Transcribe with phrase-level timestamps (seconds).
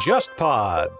[0.00, 0.90] JustPod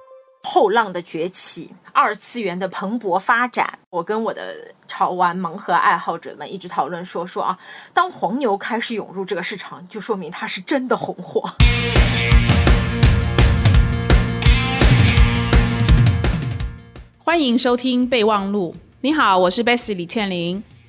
[0.45, 3.81] 后浪的崛起，二次元的蓬勃发展。
[3.91, 7.59] 我跟我的潮玩盲盒爱好者们一直讨论说说啊，
[7.93, 11.43] 当黄牛开始涌入这个市场，就说明它是真的红火。
[17.19, 18.77] 欢迎收听备忘录。
[19.01, 20.63] 你好，我是 Bessy 李倩玲。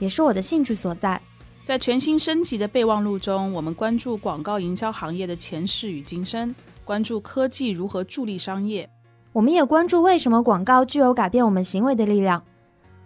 [0.00, 1.20] 也是我的兴趣所在。
[1.62, 6.52] 在全新升级的备忘录中，我们关注广告营销行业的前世与今生，
[6.84, 8.90] 关注科技如何助力商业。
[9.32, 12.42] 我们也关注为什么广告具有改变我们行为的力量，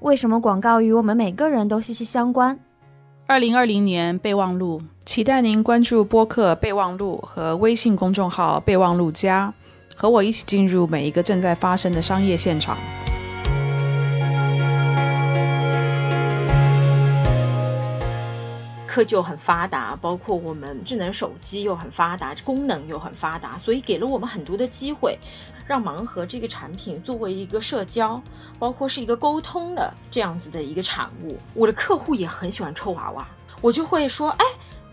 [0.00, 2.58] 为什么广告与我们每个人都息息相关。
[3.26, 9.52] 二零二零年备忘录，期待您关注播客备忘录和微信公众号备忘录加，
[9.94, 12.78] 和我一起进入每一个正在发生的商业现场。
[18.94, 25.18] 科技又很发达，包括我们智能手机又很发达，功能又很发达，所以给了我们很多的机会，
[25.66, 28.22] 让盲盒这个产品作为一个社交，
[28.56, 31.36] 包括是一个沟通的这样子的一个产物。
[31.54, 33.26] 我的客户也很喜欢抽娃娃，
[33.60, 34.44] 我就会说，哎，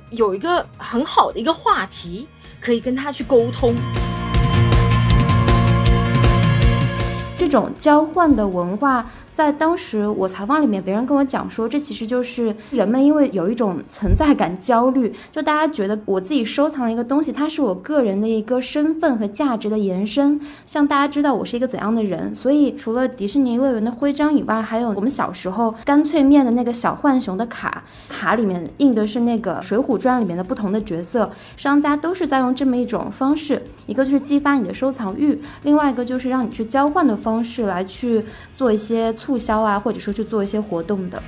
[0.10, 2.28] 有一个很好的一个话题，
[2.60, 3.76] 可以跟他去沟通。
[7.52, 9.06] 种交换的文化。
[9.34, 22.36] 在当时我采访里面，别人跟我讲说，这其实就是人们因为有一种存在感焦虑，就大家觉得我自己收藏了一个东西，它是我个人的一个身份和价值的延伸，像大家知道我是一个怎样的人。
[22.36, 31.32] 所以除了迪士尼乐园的徽章以外，还有我们小时候干脆面的那个小浣熊的卡，卡里面印的是那个《水浒传》里面的不同的角色。
[31.56, 38.24] 商家都是在用这么一种方式，一个就是激发你的收藏欲，另外一个就是让你去交换的方来去
[38.56, 39.12] 做一些。
[39.14, 41.22] 促销啊，或者说去做一些活动的，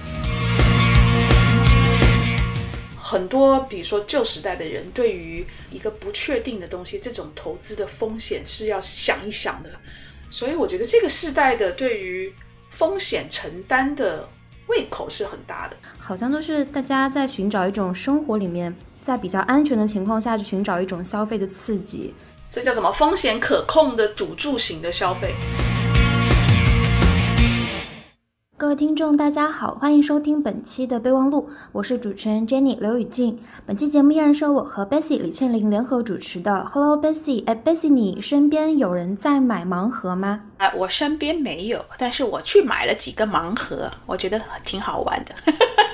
[2.98, 9.70] 很多比如说旧时代的人，对于一个不确定的东西，这种投资的风险是要想一想的。
[10.32, 12.34] 所以我觉得这个时代的对于
[12.72, 14.28] 风险承担的
[14.68, 15.76] 胃口是很大的。
[16.00, 22.14] 好像都是大家在寻找一种生活里面，在比较安全的情况下去寻找一种消费的刺激。
[22.50, 22.92] 这叫什么？
[22.92, 25.36] 风险可控的赌注型的消费。
[28.56, 33.40] 各位听众，大家好，欢迎收听本期的备忘录，我是主持人 Jenny 刘雨静。
[33.66, 36.64] 本期节目依然是我和 b e s s i e 李倩玲联合主持的。
[36.68, 40.42] Hello b e s s i e 哎 b e s s i e 你身边有人在买盲盒吗？
[40.60, 45.34] 哎，我身边没有，但是我去买了几个盲盒，我觉得挺好玩的。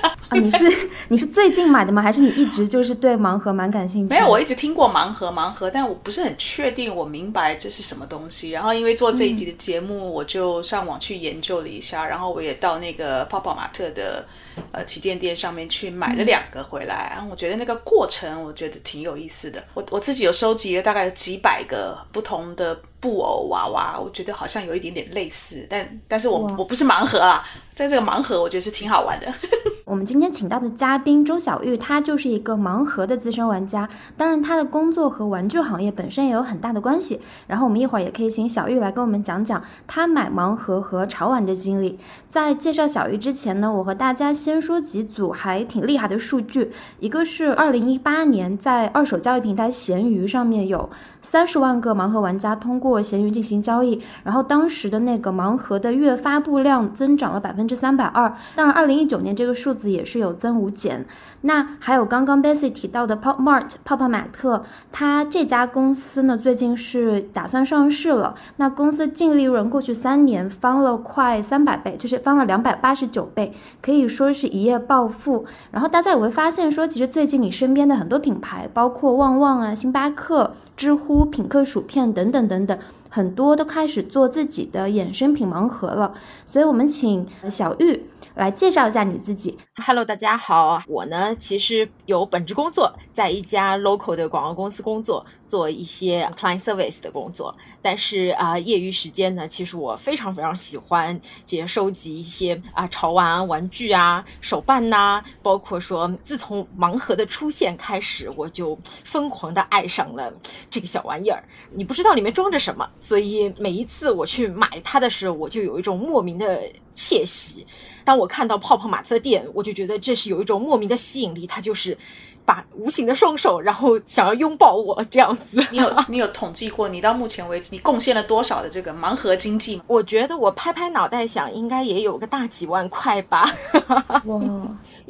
[0.02, 2.00] 啊，你是你是最近买的吗？
[2.00, 4.14] 还是你一直就是对盲盒蛮感兴趣？
[4.14, 8.50] 没有，我一直听过盲盒，盲盒，但我不是很确定，我明白这是什么东西。
[8.50, 14.24] 然后因为做这一集的节目，我就上网去研究了一下，然后我也到那个泡泡玛特的
[14.72, 17.10] 呃旗舰店上面去买了两个回来。
[17.14, 19.62] 然后我觉得那个过程，我觉得挺有意思的。
[19.74, 27.42] 我我自己有收集了大概几百个不同的布偶娃娃，我觉得好像有一点点类似，但但是我我不是盲盒啊。
[27.74, 29.26] 在这个盲盒，我觉得是挺好玩的。
[29.86, 33.88] 我们今天请到的嘉宾周小玉，她就是一个盲盒的资深玩家。
[34.18, 37.22] 当然，她的工作和玩具行业本身也有很大的关系。
[37.46, 41.98] 然后我们一会儿也可以请小玉来跟我们讲讲她买盲盒和潮玩的经历。
[42.28, 46.70] 在介绍小玉之前呢，我和大家先说几组还挺厉害的数据。
[46.98, 50.90] 一个是二零一八年在二手交易平台闲鱼上面有
[51.22, 57.80] 三十万个盲盒玩家通过过闲鱼进行交易，然后当时的那个盲盒的月发布量增长了百分之。
[57.80, 61.06] 三百二，当然，二零一九年这个数字也是有增无减。
[61.42, 68.34] 那还有刚刚 Bessy 提到的 Pop Mart 泡泡玛特，它这家公司呢最近是打算上市了。
[68.56, 75.46] 那公司净利润过去三年翻了快三百倍，就是翻了两百八十九倍，可以说是一夜暴富。
[75.70, 82.78] 然后大家也会发现说，其实最近你身边的很多品牌，包括旺旺啊、星巴克、知乎、品客薯片等等等等。
[83.12, 86.14] 很多都开始做自己的衍生品盲盒了，
[86.46, 88.04] 所以我们请小玉
[88.34, 89.58] 来介绍一下你自己。
[89.74, 97.54] Hello，大家好，我呢其实有本职工作，在一家 local 的广告公司工作，做一些 client service 的工作。
[97.82, 110.32] 但是啊、业余时间呢，其实我非常非常喜欢这些收集一些啊潮玩啊、玩具啊、手办呐、包括说自从盲盒的出现开始，我就疯狂的爱上了
[110.70, 111.42] 这个小玩意儿。
[111.72, 116.62] 你不知道里面装着什么，所以每一次我去买它的时候，我就有一种莫名的
[116.94, 117.66] 窃喜。
[118.04, 121.96] 当我看到泡泡玛特店，我就觉得这是有一种莫名的吸引力，它就是
[122.44, 125.64] 把无形的双手，然后想要拥抱我这样子。
[125.70, 129.84] 你有 你有统计过，你到目前为止你贡献了多少的这个盲盒经济吗？
[129.86, 133.48] 我觉得我拍拍脑袋想，应该也有个大几万块吧。
[134.24, 134.40] 哇，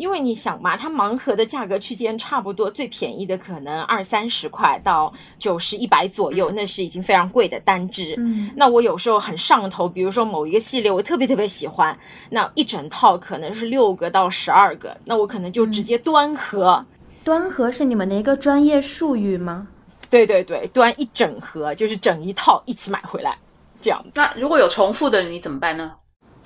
[0.01, 8.15] 因为你想嘛，它盲盒的价格区间差不多，最便宜的可能二三十块到九十一百左右，那是已经非常贵的单支。
[8.17, 11.97] 嗯，那我有时候很上头，比如说某一个系列我特别特别喜欢，
[12.31, 16.83] 那一整套可能是六个到十二个，那我可能就直接端盒。
[17.23, 19.69] 端盒是你们的一个专业术语吗？
[20.09, 23.37] 对对对，端一整盒，就是整一套一起买回来，
[23.83, 24.13] 这样子。
[24.15, 25.93] 那如果有重复的，你怎么办呢？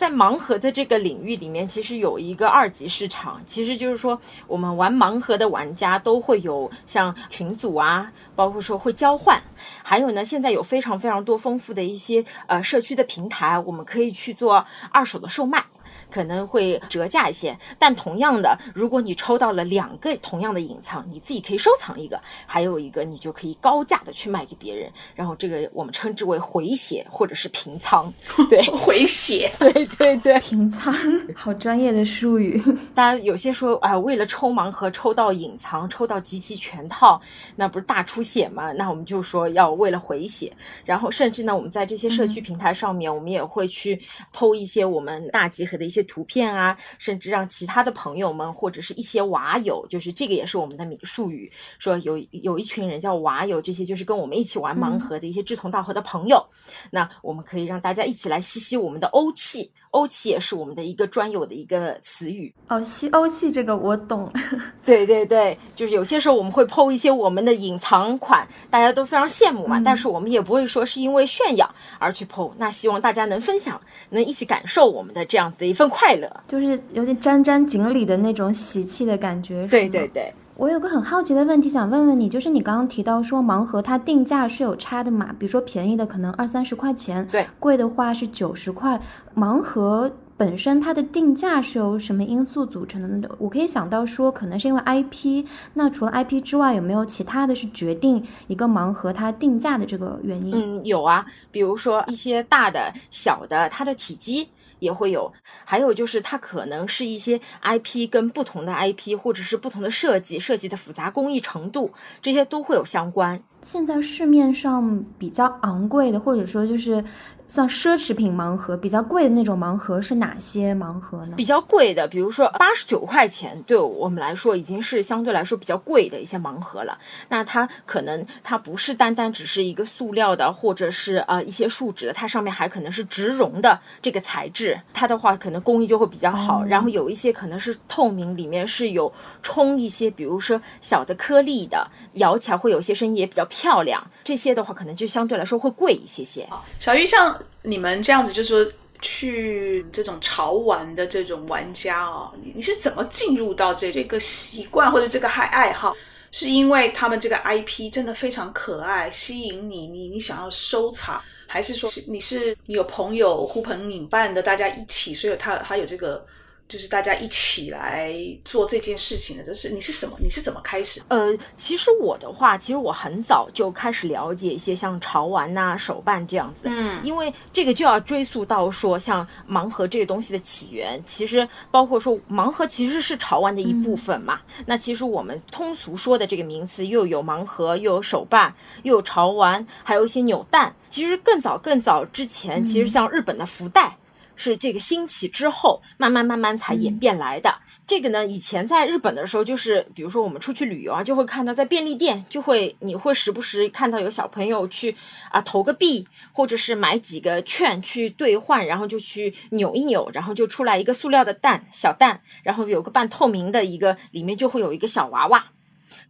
[0.04, 9.42] 在盲盒的这个领域里面，其实有一个二级市场，其实就是说，我们玩盲盒的玩家都会有像群组啊，包括说会交换，
[9.82, 15.64] 还有呢，现在有非常非常多丰富的一些呃社区的平台，我们可以去做二手的售卖。
[16.10, 28.12] 可能会折价一些，但同样的，如果你抽到了两个同样的隐藏，你自己可以收藏一个，还有一个你就可以高价的去卖给别人，然后这个我们称之为回血或者是平仓，
[28.48, 28.62] 对。
[28.84, 30.94] 回血， 对对对，平仓，
[31.34, 32.62] 好专业的术语。
[32.94, 37.20] 当然有些说啊、为了抽盲盒抽到隐藏，抽到集齐全套，
[37.56, 38.72] 那不是大出血吗？
[38.72, 40.52] 那我们就说要为了回血，
[40.84, 43.98] 然后甚至呢，我们在这些社区平台上面，我们也会去
[44.34, 56.44] 剖一些我们大集合的一些图片啊，甚至让其他的朋友们或者是一些娃友，就是这个也是我们的名术语，说有有一群人叫娃友，这些就是跟我们一起玩盲盒的一些志同道合的朋友，
[56.90, 59.70] 那我们可以让大家一起来吸吸我们的欧气。
[59.94, 64.28] 欧气也是我们的一个专有的一个词语，哦，吸欧气这个我懂。
[64.84, 72.50] 对对对，就是有些时候我们会剖一些我们的隐藏款，大家都非常羡慕嘛，但是我们也不会说是因为炫耀而去剖。
[72.58, 73.80] 那希望大家能分享，
[74.10, 76.28] 能一起感受我们的这样子的一份快乐。
[76.48, 79.64] 就是有点沾沾锦鲤的那种喜气的感觉。
[79.68, 85.34] 对对对，我有个很好奇的问题想问问你，就是你刚刚提到说盲盒它定价是有差的嘛？
[85.36, 89.00] 比如说便宜的可能二三十块钱，对，贵的话是九十块。
[89.34, 93.28] 盲盒本身它的定价是由什么因素组成的呢？
[93.38, 95.44] 我可以想到说，可能是因为 IP。
[95.72, 100.54] 那除了 IP 之外，有没有其他的是决定一个盲盒它定价的这个原因？
[100.54, 104.48] 嗯，有啊，比如说一些大的、小的，它的体积。
[104.84, 105.32] 也会有，
[105.64, 111.92] 还有就是它可能是一些 IP 跟不同的 IP，或者是不同的设计，设计的复杂工艺程度，
[112.22, 113.42] 这些都会有相关。
[113.64, 117.02] 现在市面上比较昂贵的，或者说就是
[117.48, 121.34] 算奢侈品盲盒，比较贵的那种盲盒是哪些盲盒呢？
[121.34, 126.98] 比较贵的，比如说八十九块钱，对我们来说已经是相对来说比较贵的一些盲盒了。
[127.30, 136.60] 那它可能它不是单单只是一个塑料的，或者是呃一些树脂的，它上面还可能是植绒的这个材质，它的话可能工艺就会比较好。
[136.62, 139.10] 哦然后有一些可能是透明，里面是有
[139.42, 144.04] 冲一些，比如说小的颗粒的，摇起来会有一些声音，也比较漂亮。
[144.24, 146.44] 这些的话可能就相对来说会贵一些些。
[146.80, 155.94] 小玉，像你们这样子，就是说去这种潮玩的这种玩家哦，你你是怎么进入到这这个习惯或者这个爱爱好？
[156.32, 166.26] 是因为他们这个 IP 真的非常可爱，吸引你，你你想要收藏，还是说你是你有朋友呼朋引伴的，大家一起，所以他他有这个。
[166.66, 170.16] 就是大家一起来做这件事情的，就是你是什么？
[170.20, 171.02] 你是怎么开始？
[171.08, 184.40] 呃，其实我的话，其实我很早就开始了解一些像潮玩呐、手办这样子，嗯因为这个就要追溯到说像盲盒这个东西的起源，其实包括说盲盒其实是潮玩的一部分嘛。
[184.66, 188.52] 那其实我们通俗说的这个名词，又有盲盒，又有手办，
[188.82, 190.74] 又有潮玩，还有一些扭蛋。
[190.88, 193.96] 其实更早更早之前，其实像日本的福袋。
[194.36, 197.54] 是这个兴起之后，慢慢慢慢才演变来的。
[197.86, 204.96] 这个呢，以前在日本的时候，就是比如说我们出去旅游啊，就会看到在便利店，就会你会时不时看到有小朋友去
[205.30, 215.52] 啊投个币，或者是买几个券去兑换，然后就去扭一扭，然后就出来一个塑料的蛋小蛋，然后有个半透明的一个，里面就会有一个小娃娃。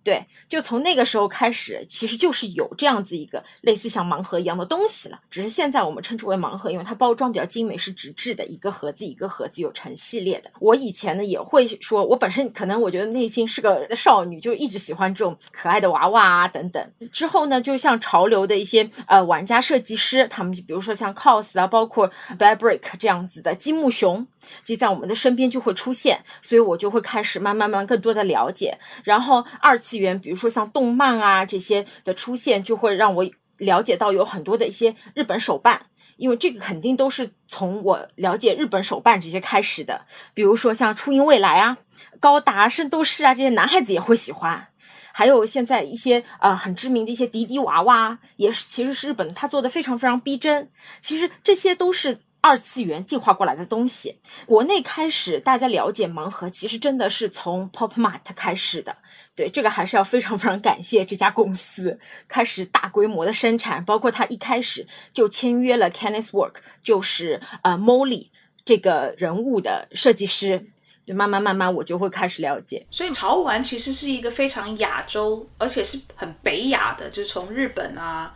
[0.05, 5.19] 对，就从那个时候开始，其实就是有这样子一个类似像盲盒一样的东西了。
[5.31, 10.51] 只是现在我们称之为盲盒，因为它包装比较精美，是纸质的一个盒子一个盒子有成系列的。
[10.61, 16.93] 我以前呢也会说，我本身可能我觉得内心是个少女，就一直喜欢这种可爱的娃娃啊等等。
[17.11, 24.27] 之后呢，就像潮流的一些呃玩家设计师，他们就比如说像 cos 啊，包括 fabric 这样子的积木熊，
[24.63, 28.77] 就在我们的身边就会出现，所以我就会开始慢慢慢更多的了解。
[29.03, 33.25] 然后二次元，比如说像动漫啊这些的出现，就会让我
[33.59, 35.87] 了解到有很多的一些日本手办，
[36.17, 40.05] 因为这个肯定都是从我了解日本手办这些开始的。
[40.33, 41.79] 比如说像初音未来啊、
[42.21, 44.69] 高达、圣斗士啊这些男孩子也会喜欢，
[45.13, 50.69] 还有现在一些呃很知名的一些迪迪娃娃，也是其实是日本他做的非常非常逼真。
[51.01, 52.19] 其实这些都是。
[52.45, 58.95] 二次元进化过来的东西，国内开始大家了解盲盒，其实真的是从 Pop Mart 开始的。
[59.35, 61.99] 对，这个还是要非常非常感谢这家公司，
[62.29, 68.29] 开始大规模的生产，包括他一开始就签约了 Kenneth Work，就是呃 Molly
[68.63, 70.67] 这个人物的设计师。
[71.07, 72.87] 就慢慢慢慢，我就会开始了解。
[72.91, 78.35] 所以潮玩其实是一个非常亚洲，而且是很北亚的，就是从日本啊。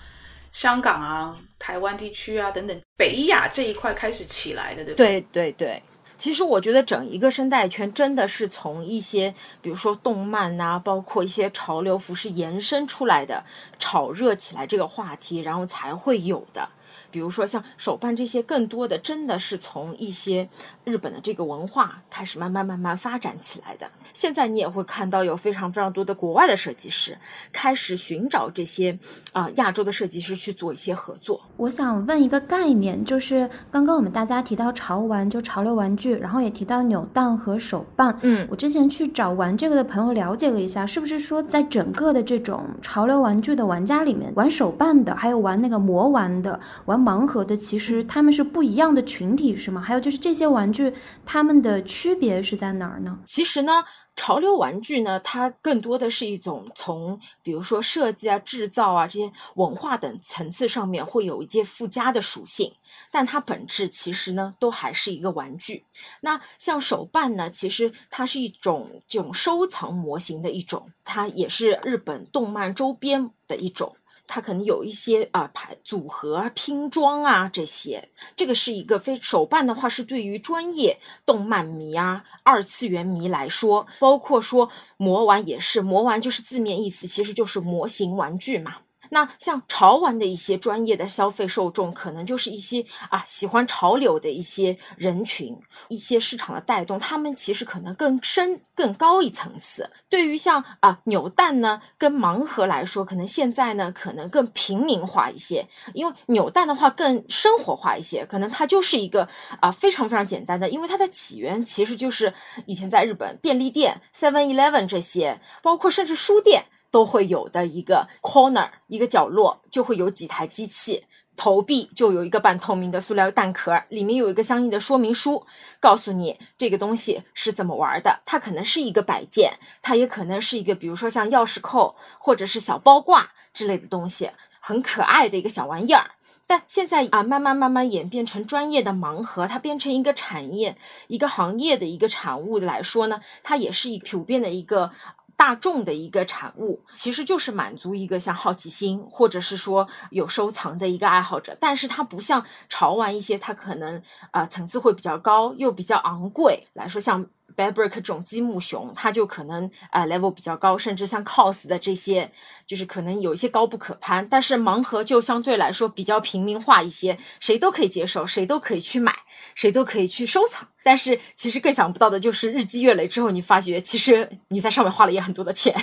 [0.51, 5.21] 香港啊、台湾地区啊等等，北亚这一块开始起来的，对不对？
[5.21, 5.83] 对对对，
[6.17, 13.45] 其实我觉得整一个生态圈真的是从一些，比如说动漫啊，包括一些潮流服饰延伸出来的，
[13.79, 16.69] 炒热起来这个话题，然后才会有的。
[17.11, 20.49] 比如说像手办这些，更多的真的是从一些
[20.85, 23.89] 日本的这个文化开始慢慢慢慢发展起来的。
[24.13, 27.17] 现在你也会看到有非常非常多的国外的设计师
[27.53, 28.99] 开始寻找这些
[29.33, 31.41] 啊亚洲的设计师去做一些合作。
[31.57, 38.19] 我想问一个概念，就是刚刚我们大家提到潮玩，就潮流玩具，然后也提到扭蛋和手办。
[38.23, 49.81] 嗯，我之前去找玩这个的朋友了解了一下，是不是说在整个的这种潮流玩具的玩家里面，玩手办的，还有玩那个魔玩的，玩盲盒的其实他们是不一样的群体，是吗？
[49.81, 50.93] 还有就是这些玩具，
[51.25, 53.19] 他们的区别是在哪儿呢？
[53.25, 53.85] 其实呢，
[54.17, 62.73] 潮流玩具呢，它更多的是一种从比如说设计啊、制造啊这些文化等层次上面会有一些附加的属性，
[63.11, 65.85] 但它本质其实呢都还是一个玩具。
[66.21, 73.95] 那像手办呢，其实它是一种这种收藏模型的一种，它也是日本动漫周边的一种。
[74.29, 88.77] 它可能有一些啊排组合啊拼装啊这些，这个是一个非手办的话，是对于专业动漫迷啊、二次元迷来说，包括说魔玩也是，魔玩就是字面意思，其实就是模型玩具嘛。
[89.11, 95.57] 那像潮玩的一些专业的消费受众，可能就是一些啊喜欢潮流的一些人群，
[95.89, 99.91] 一些市场的带动，他们其实可能更深更高一层次。
[100.09, 109.29] 对于像啊扭蛋呢，跟盲盒来说，可能现在呢可能更平民化一些，因为扭蛋的话更生活化一些，可能它就是一个
[109.61, 112.33] 啊非常非常简单的，因为它的起源其实就是
[112.67, 116.65] 以前在日本便利店 Seven Eleven 这些，包括甚至书店。
[116.91, 121.05] 都会有的一个 corner，一个角落就会有几台机器，
[121.37, 125.47] 投币就有一个半透明的塑料蛋壳，里面有一个相应的说明书，
[125.79, 128.21] 告诉你这个东西是怎么玩的。
[128.25, 136.13] 它可能是一个摆件，它也可能是一个，比如说像钥匙扣或者是小包挂之类的东西，很可爱的一个小玩意儿。
[136.47, 140.77] 但现在啊，慢慢慢慢演变成专业的盲盒，它变成一个产业、
[141.07, 144.91] 一个行业的一个产物来说呢，它也是一普遍的一个。
[145.39, 154.03] 大众的一个产物，其实就是满足一个像好奇心，或者是说有收藏的一个爱好者，但是它不像潮玩一些，它可能
[154.33, 157.25] 啊层次会比较高，又比较昂贵来说，像。
[157.59, 162.31] Fabric 这种积木熊，它就可能呃 level 比较高，甚至像 cos 的这些，
[162.65, 164.25] 就是可能有一些高不可攀。
[164.31, 169.13] 但是盲盒就相对来说比较平民化一些，谁都可以接受，谁都可以去买，
[169.57, 170.69] 谁都可以去收藏。
[170.85, 175.75] 但是其实更想不到的就是日积月累之后，你发觉其实你在上面花了也很多的钱，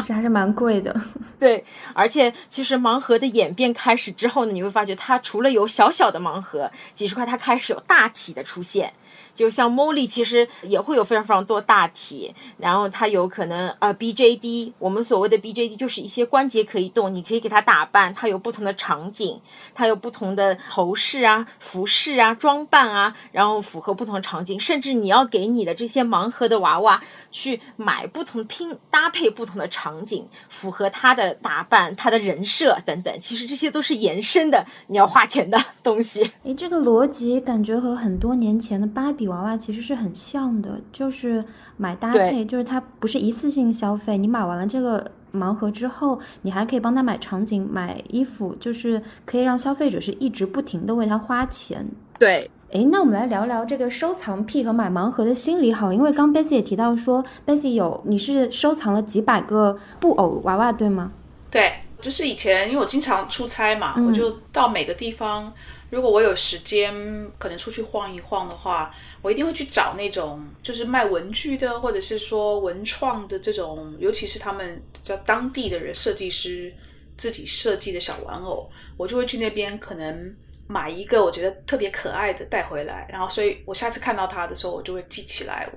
[0.00, 0.98] 其实还是蛮贵的。
[1.38, 8.92] 对，而且其实盲盒的演变开始之后呢，你会发觉它除了有小小的盲盒几十块，它开始有大体的出现。
[9.34, 19.40] 就像 Molly 其实也会有非常非常多大体，然后它有可能呃 BJD，我们所谓的 BJD 就是一些关节可以动，你可以给它打扮，它有不同的场景，
[19.74, 33.12] 它有不同的头饰啊、服饰啊、装扮啊，然后符合不同场景，甚至你要给你的这些盲盒的娃娃去买不同拼搭配不同的场景，符合他的打扮、他的人设等等。
[33.20, 36.32] 其实这些都是延伸的，你要花钱的东西。
[36.44, 41.44] 诶，这个逻辑感觉和很多年前的芭比娃娃其实是很像的，就是
[41.76, 45.10] 买搭配，就是它不是一次性消费，你买完了这个。
[45.34, 51.88] 盲盒之后，你还可以帮他买场景、买衣服，就是可以让消费者是一直不停的为他花钱。
[52.18, 61.10] 对，诶，那我们来聊聊这个收藏癖和买盲盒的心理好，因为刚 Bessy 也提到说，Bessy 有你是收藏了几百个布偶娃娃，对吗？
[61.50, 65.50] 对，就是以前因为我经常出差嘛，我就到每个地方。
[65.92, 66.90] 如果我有时间，
[67.38, 76.72] 可能出去晃一晃的话，我一定会去找那种就是卖文具的，或者是说文创的这种，尤其是他们叫当地的人设计师
[77.18, 80.34] 自己设计的小玩偶，我就会去那边可能
[80.66, 85.70] 买一个我觉得特别可爱的带回来，然后所以我下次看到它的时候，我就会记起来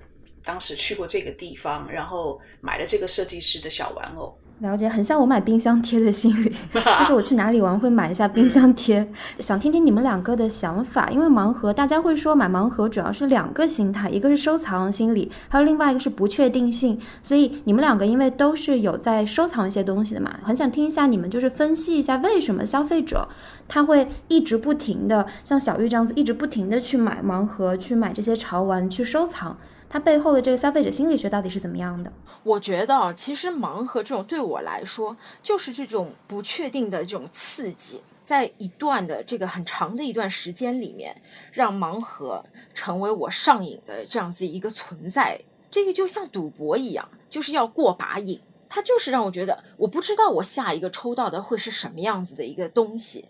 [0.45, 4.33] 当时去过这个地方，然后买了这个设计师的小玩偶。
[4.59, 9.05] 了解，很像我买冰箱贴的心理， 就是我去哪里玩会买一下冰箱贴。
[9.39, 16.97] 想听听你们两个的想法，因为盲盒，大家会说买盲盒主要是两个心态，一个是收藏心理，还有另外一个是不确定性。
[17.21, 23.27] 所以你们两个因为都是有在收藏一些东西的嘛，很想听一下你们就是分析一下为什么消费者
[23.67, 29.57] 他会一直不停的像小玉这样子，一直不停的去买盲盒，去买这些潮玩去收藏。
[29.89, 32.11] 它背后的这个消费者心理学到底是怎么样的？
[32.43, 45.39] 我觉得，其实盲盒这种对我来说，就是这种不确定的这种刺激，在一段的这个很长的一段时间里面，让盲盒成为我上瘾的这样子一个存在。
[45.71, 48.39] 这个就像赌博一样，就是要过把瘾。
[48.67, 53.25] 它就是让我觉得，我不知道我下一个抽到的会是什么样子的一个东西。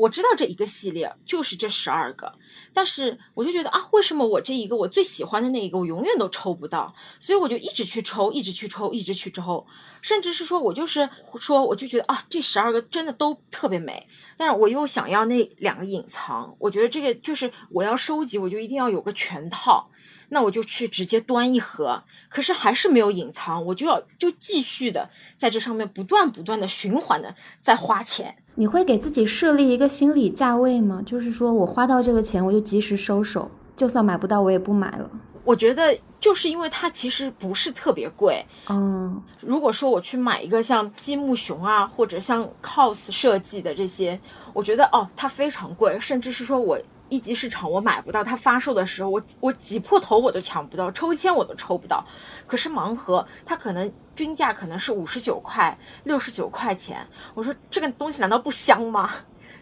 [0.00, 2.32] 我知道这一个系列就是这十二个，
[2.72, 6.94] 但是我就觉得啊，为什么我这一个我最喜欢的那一个我永远都抽不到？
[7.20, 9.66] 所以我就一直去抽，一直去抽，一直去抽，
[10.00, 19.90] 甚至是说我就是说，我就觉得啊，这十二个真的都特别美，但是我又想要那两个隐藏，我觉得这个就是我要收集，我就一定要有个全套。
[20.30, 28.36] 那我就去直接端一盒，可是还是没有隐藏，我就要就继续的在这上面不断不断的循环的在花钱。
[28.54, 31.02] 你会给自己设立一个心理价位吗？
[31.04, 35.10] 就是说我花到这个钱，我就及时收手，就算买不到我也不买了。
[35.42, 38.44] 我觉得就是因为它其实不是特别贵。
[38.68, 44.20] 嗯，如果说我去买一个像积木熊啊，或者像 cos 设计的这些，
[44.52, 46.78] 我觉得哦，它非常贵，甚至是说我。
[47.10, 52.02] 一级市场我买不到，它发售的时候我我挤破头我都抢不到，抽签我都抽不到。
[52.46, 59.10] 可是盲盒它可能均价可能是五十九块、六十九块钱，我说这个东西难道不香吗？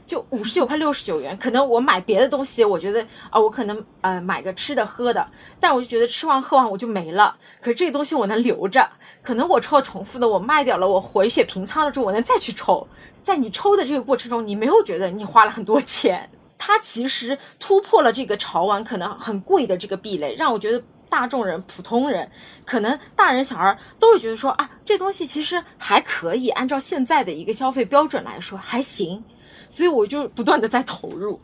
[0.06, 5.26] 就五十九块六十九元，可能我买别的东西，我觉得啊，我可能呃买个吃的喝的，
[5.60, 7.36] 但我就觉得吃完喝完我就没了。
[7.60, 8.88] 可是这个东西我能留着，
[9.22, 12.88] 可能我抽了重复的，我卖掉了，我回血平仓了之后，我能再去抽。
[13.22, 16.30] 在你抽的这个过程中，你没有觉得你花了很多钱。
[16.58, 22.30] 它其实突破了这个潮玩可能很贵的这个壁垒，让我觉得大众人、普通人，
[22.66, 29.24] 可能大人小孩都会觉得说啊，这东西其实还可以，按照现在的一个消费标准来说还行，
[29.70, 31.40] 所以我就不断的在投入。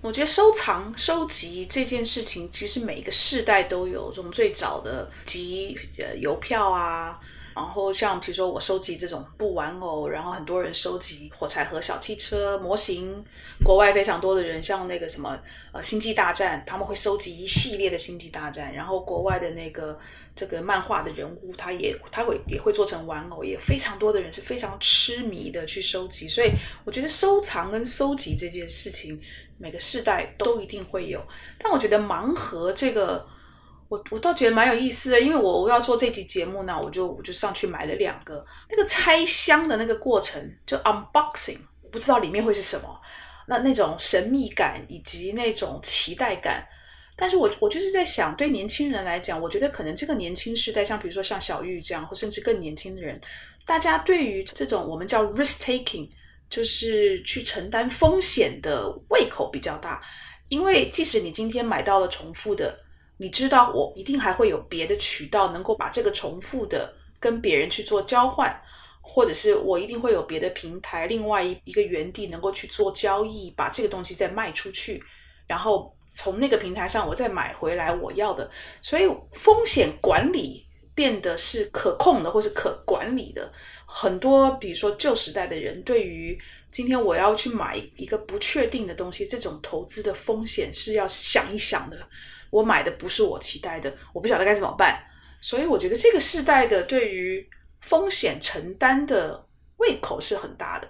[0.00, 7.18] 我觉得收藏、收集这件事情，其实每一个世代都有，从最早的集呃邮票啊。
[7.54, 13.24] 然后像比如说我收集这种布玩偶，然后很多人收集火柴盒、小汽车模型，
[13.64, 15.38] 国外非常多的人，像那个什么
[15.72, 18.74] 呃星际大战，他们会收集一系列的星际大战。
[18.74, 19.96] 然后国外的那个
[20.34, 26.28] 这个漫画的人物，他也他会也会做成玩偶，也非常多的人是非常痴迷的去收集。
[26.28, 26.50] 所以
[26.84, 29.20] 我觉得收藏跟收集这件事情，
[29.58, 31.22] 每个世代都一定会有。
[31.58, 33.24] 但我觉得盲盒这个。
[33.94, 38.44] 我我倒觉得蛮有意思的，因为我我要做这集节目呢，我就我就上去买了两个。
[38.68, 41.58] 那个拆箱的那个过程，就 unboxing，
[41.92, 43.00] 不知道里面会是什么，
[43.46, 46.66] 那那种神秘感以及那种期待感。
[47.14, 53.20] 但是我我就是在想，对年轻人来讲，我觉得可能这个年轻时代，像比如说像小玉这样，或甚至更年轻的人，
[53.64, 56.08] 大家对于这种我们叫 risk taking，
[56.50, 60.02] 就是去承担风险的胃口比较大。
[60.48, 62.80] 因为即使你今天买到了重复的。
[63.16, 68.54] 你知道我一定还会有别的渠道能够把这个重复的跟别人去做交换，
[69.00, 75.02] 或者是我一定会有别的平台，另外一一个原地能够去做交易，把这个东西再卖出去，
[75.46, 78.50] 然后从那个平台上我再买回来我要的，
[78.82, 83.52] 所以风险管理变得是可控的或是可管理的。
[83.86, 86.36] 很多比如说旧时代的人，对于
[86.72, 91.96] 今天我要去买一个不确定的东西，这种投资的风险是要想一想的。
[92.54, 95.04] 我买的不是我期待的，我不晓得该怎么办。
[95.40, 97.44] 所以我觉得这个世代的对于
[97.80, 99.44] 风险承担的
[99.78, 100.88] 胃口是很大的。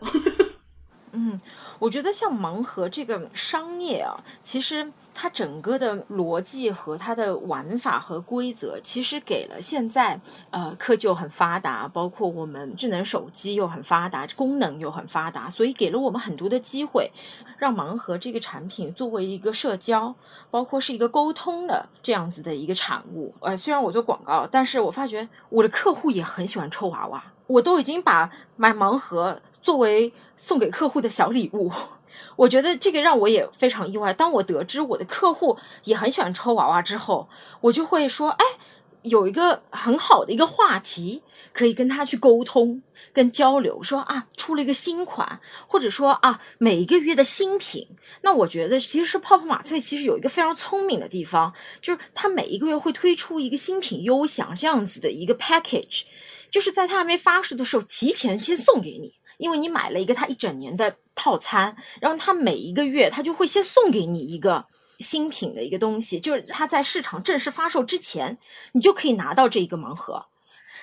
[1.12, 1.40] 嗯，
[1.78, 17.10] 我觉得像盲盒这个商业啊，其实它整个的逻辑和它的玩法和规则，其实给了现在呃科技很发达，包括我们智能手机又很发达，功能又很发达，所以给了我们很多的机会，
[17.56, 20.14] 让盲盒这个产品作为一个社交，
[20.50, 23.32] 包括是一个沟通的这样子的一个产物。
[23.40, 29.40] 呃，虽然我做广告，但是我发觉我的客户也很喜欢抽娃娃，我都已经把买盲盒。
[29.62, 31.72] 作为送给客户的小礼物，
[32.36, 34.12] 我觉得这个让我也非常意外。
[34.12, 37.28] 当我得知我的客户也很喜欢抽娃娃之后，
[37.60, 38.44] 我就会说：“哎，
[39.02, 41.22] 有一个很好的一个话题
[41.52, 43.82] 可以跟他去沟通、跟交流。
[43.82, 47.88] 说啊，出了一个新款，或者说啊，每一个月的新品。
[48.22, 56.02] 那我觉得，其实泡泡玛特其实有一个非常聪明的地方，就是它每一个月会推出一个新品优享这样子的一个 package，
[56.50, 64.66] 就是在它还没发售的时候，提前先送给你。”因为你买了一个他一整年的套餐，然后他每一个月他就会先送给你一个
[64.98, 68.38] 新品的一个东西，就是他在市场正式发售之前，
[68.72, 70.26] 你就可以拿到这一个盲盒，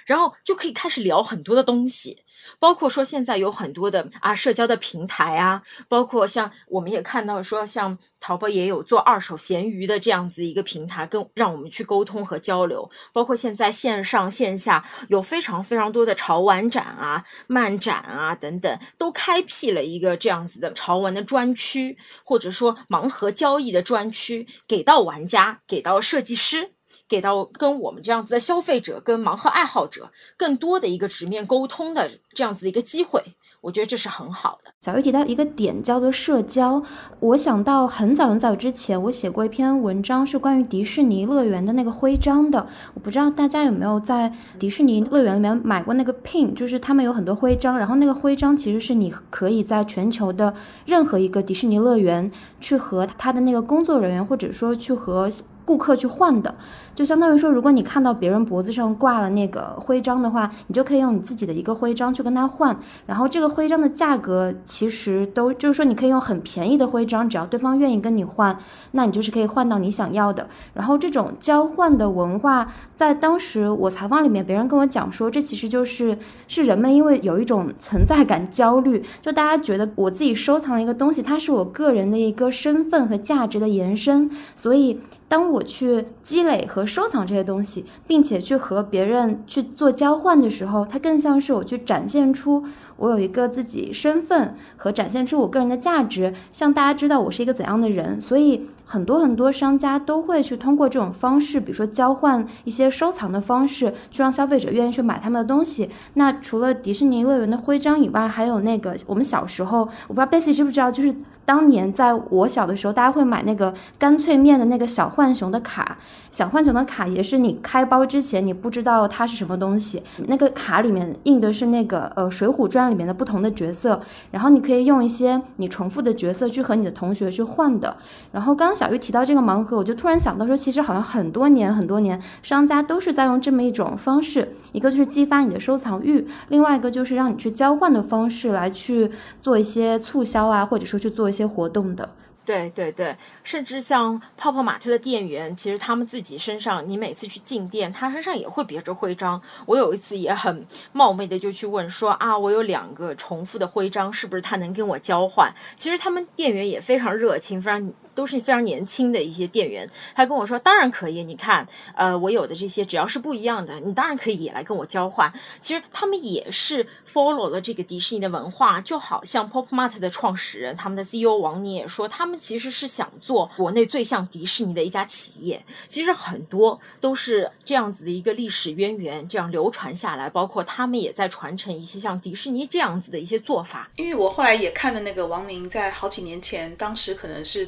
[0.06, 2.24] 然后就可以开始聊很多的东西。
[2.60, 12.90] 包括说现在有很多的啊社交的平台啊，包括像我们也看到说像淘宝也有做二手闲鱼的这样子一个平台，跟让我们去沟通和交流。
[13.14, 26.74] 包括现在线上线下有非常非常多的潮玩展啊、漫展啊等等，都开辟了一个这样子的潮玩的专区，或者说盲盒交易的专区，给到玩家，给到设计师。
[27.08, 33.22] 给到跟我们这样子的消费者、跟盲盒爱好者更多的一个直面沟通的这样子的一个机会，
[33.62, 34.72] 我觉得这是很好的。
[34.82, 36.82] 小玉提到一个点叫做社交，
[37.20, 42.68] 我想到很早很早之前，我写过一篇文章是关于迪士尼乐园的那个徽章的。
[42.96, 50.52] 我不知道大家有没有在迪士尼乐园里面买过那个 pin，就是他们有很多徽章，然后那个徽章其实是你可以在全球的
[50.86, 55.30] 任何一个迪士尼乐园去和他的那个工作人员，或者说去和。
[55.72, 56.54] 顾客去换的，
[56.94, 62.78] 就相当于说，如果你看到别人脖子上挂了那个徽章的话，你就可以用你自己的一个徽章去跟他换。
[63.06, 68.58] 然后这个徽章的价格其实都就是说，你可以用很便宜的徽章，只要对方愿意跟你换，
[68.92, 70.46] 那你就是可以换到你想要的。
[70.74, 76.18] 然后这种交换的文化，在当时我采访里面，别人跟我讲说，这其实就是
[76.50, 85.00] 是人们因为有一种存在感焦虑，就大家觉得我自己收藏了一个东西，它是我个人的一个身份和价值的延伸，所以。
[85.32, 92.66] 当我去积累和收藏这些东西，并且去和别人去做交换的时候，它更像是我去展现出
[92.98, 98.20] 我有一个自己身份和展现出我个人的价值，向大家知道我是一个怎样的人。
[98.20, 105.90] 所以很多很多商家都会去通过这种方式，比如说交换一些收藏的方式，去让消费者愿意去买他们的东西。
[106.16, 111.16] 那除了迪士尼乐园的徽章以外，还有那个我们小时候，我不知道 Bessy 知不知道，就是。
[111.52, 115.98] 当年在我小的时候，大家会买那个干脆面的那个小浣熊的卡，
[116.32, 124.00] 小浣熊的卡也是你开包之前你不知道它是什么东西，那个卡里面印的是那个呃《水浒传》里面的不同的角色，
[124.32, 127.98] 然后你可以用一些你重复的角色去和你的同学去换的。
[128.32, 139.12] 然后刚刚小玉提到这个盲盒，我就突然想到说，其实好像很多年很多年，商家都是在用这么一种方式，一个就是激发你的收藏欲，另外一个就是让你去交换的方式来去
[139.42, 141.30] 做一些促销啊，或者说去做。
[141.32, 142.14] 一些活动的，
[142.46, 149.42] 对对对，甚至像泡泡玛特的店员，其实他们自己身上，你每次去进店，他身上也会别着徽章。
[149.66, 155.54] 我有一次也很冒昧的就去问说啊，我有两个重复的徽章，是不是他能跟我交换？
[155.76, 157.94] 其实他们店员也非常热情，非常。
[158.22, 161.24] 都是非常年轻的一些店员，他跟我说，当然可以。
[161.24, 165.32] 你看，呃，我有的这些只要是不一样的，你当然可以也来跟我交换。
[165.60, 175.64] 其实他们也是 follow 了这个迪士尼的文化，就好像 Pop Mart 的创始人，他们的 CEO 王宁也说，他们其实是想做国内最像迪士尼的一家企业。
[175.88, 183.90] 其实很多都是这样子的一个历史渊源，这样流传下来，包括他们也在传承一些像迪士尼这样子的一些做法。
[183.96, 187.68] 因为我后来也看了那个王宁在好几年前，当时可能是。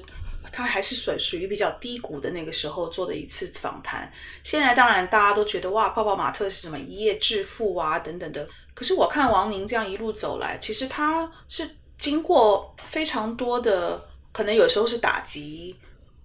[0.54, 4.10] 他还是属属于比较低谷的那个时候做的一次访谈。
[4.44, 8.48] 现在当然大家都觉得哇，泡泡玛特是什么一夜致富啊等等的。
[8.76, 15.76] 可是我看王宁这样一路走来，其实他是经过非常多的，可能有时候是打击，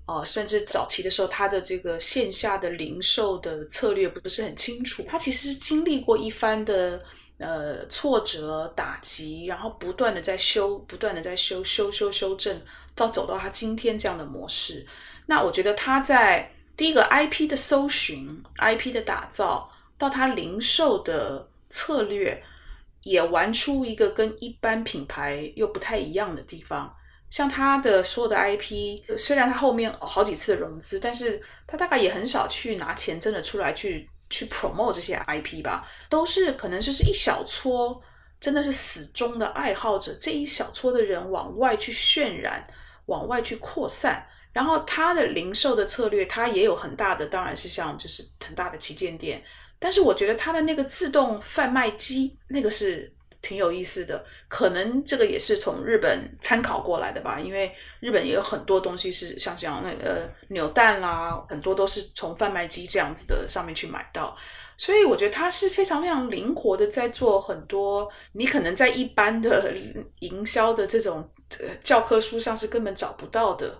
[0.06, 5.04] 哦，甚至早期的时候他的这个线下的零售的策略不是很清楚。
[5.08, 7.02] 他其实是经历过一番的
[7.38, 12.60] 呃挫折打击，然后不断的在修，不断的在修修修修正。
[12.98, 14.84] 到走到他今天这样的模式，
[15.26, 22.42] 那我觉得他在第一个 IP 的搜寻、IP 的打造，到他零售的策略，
[23.02, 26.94] 也玩出一个跟一般品牌又不太一样的地方。
[27.30, 38.00] 像他的所有的 IP，虽然他后面好几次融资，但是他大概也很少去拿钱真的出来去去 promote 这些 IP 吧，都是可能就是一小撮，
[38.40, 42.66] 真的是死忠的爱好者，这一小撮的人往外去渲染，
[43.08, 44.26] 往外去扩散。
[44.52, 49.42] 然后它的零售的策略，它也有很大的，当然是像就是很大的旗舰店，
[49.78, 53.12] 但是我觉得它的那个自动贩卖机，那个是。
[53.40, 64.36] 挺有意思的，可能这个也是从日本参考过来的吧，因为日本也有很多东西是像像那个扭蛋啦，很多都是从贩卖机这样子的上面去买到，
[64.78, 69.74] 所以我觉得他是非常非常灵活的，在做很多你可能在一般的
[70.20, 71.28] 营销的这种
[71.84, 73.76] 教科书上是根本找不到的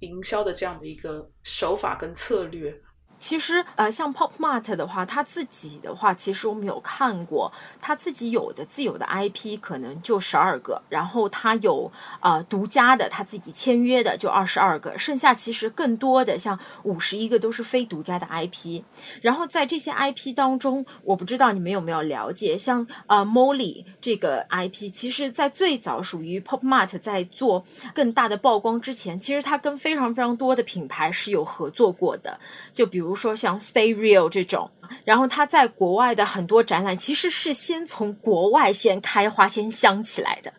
[0.00, 2.78] 营销的这样的一个手法跟策略。
[3.22, 18.82] 其实，呃，像 Pop Mart 的话，他自己的话，其实我们有看过，他自己有的自有的 IP 可能就十二个，然后他有啊独家的，他自己签约的就二十二个，剩下其实更多的像五十一个都是非独家的 IP。
[19.20, 32.36] 然后在这些 IP 当中，我不知道你们有没有了解，像呃 Molly 这个 IP，其实在最早属于 Pop Mart 在做更大的曝光之前，其实它跟非常非常多的品牌是有合作过的，
[32.72, 33.11] 就比如。
[33.12, 34.70] 比如说像 Stay Real 这种，
[35.04, 40.50] 然后他在国外的很多展览其实是先从国外先开花、先香起来的。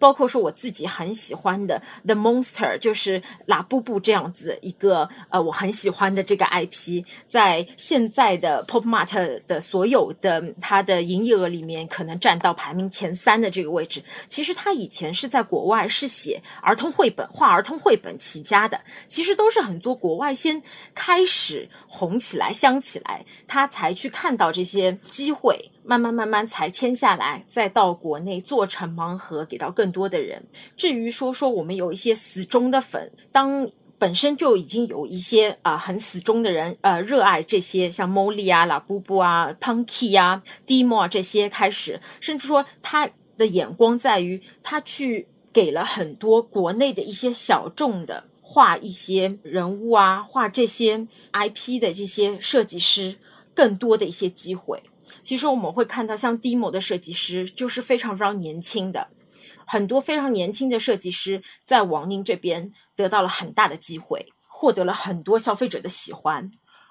[0.00, 14.02] 包括说我自己很喜欢的 The Monster，就是拉布布这样子一个呃我很喜欢的这个 IP，在现在的 Pop Mart 的所有的它的营业额里面，可能占到排名前三的这个位置。
[14.28, 20.60] 其实他以前是在国外是写儿童绘本、画儿童绘本起家的，其实都是很多国外先
[20.94, 21.68] 开始
[22.00, 25.70] 红起来、香起来，他才去看到这些机会。
[25.84, 30.46] 慢慢慢慢才签下来，再到国内做成盲盒，给到更多的人。
[30.76, 53.14] 至于说说我们有一些死忠的粉，当本身就已经有一些啊很死忠的人，呃，热爱这些像 Molly 啊、拉布布啊、Punky 啊、Demo 这些开始，甚至说他的眼光在于他去给了很多国内的一些小众的画一些人物啊，画这些 IP 的这些设计师
[53.54, 54.82] 更多的一些机会。
[55.22, 59.06] 其实我们会看到，像 Demo 的设计师就是非常非常年轻的，
[59.64, 66.50] 很多非常年轻的设计师在王宁这边得到了很大的机会，获得了很多消费者的喜欢。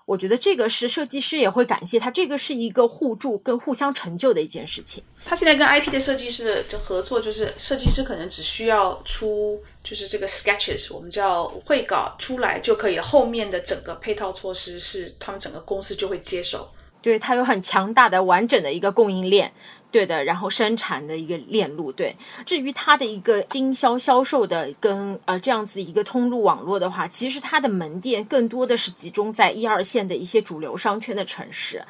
[0.10, 5.04] 我觉得这个是设计师也会感谢他，这个是一个互助跟互相成就的一件事情。
[5.24, 16.72] 他现在跟 IP 的设计师的合作，就是设计师可能只需要出就是这个 sketches，我们叫绘稿出来就可以，后面的整个配套措施是他们整个公司就会接手。
[17.04, 19.54] 对，它有很强大的、完整的一个供应链，
[19.92, 21.92] 对的，然后生产的一个链路。
[21.92, 31.84] 对，至于它的一个经销销售的跟呃这样子一个通路网络的话，其实它的门店更多的是集中在一二线的一些主流商圈的城市。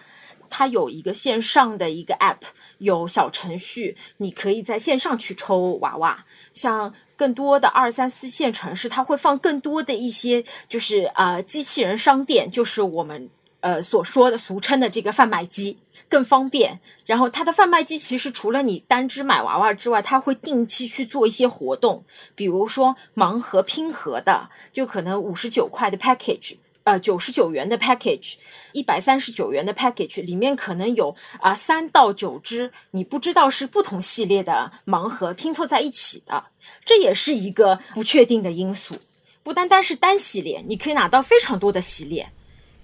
[0.50, 2.38] 它有一个线上的一个 app，
[2.80, 6.26] 有小程序，你可以在线上去抽娃娃。
[6.54, 13.30] 像更多的二三四线城市，它会放更多的一些，就是呃机器人商店，就是我们。
[13.62, 16.80] 呃，所说的俗称的这个贩卖机更方便。
[17.06, 22.04] 然后它的贩卖机其实除了你单只买娃娃之外，它会定期去做一些活动，
[22.36, 28.36] 比如说盲盒拼盒的，就可能五十九块的 package，呃，九十九元的 package，
[28.72, 36.46] 一百三十九元的 package，里面可能有啊三到九只你不知道是不同系列的盲盒拼凑在一起的，
[36.86, 38.96] 这也是一个不确定的因素。
[39.44, 42.32] 不单单是单系列，你可以拿到非常多的系列。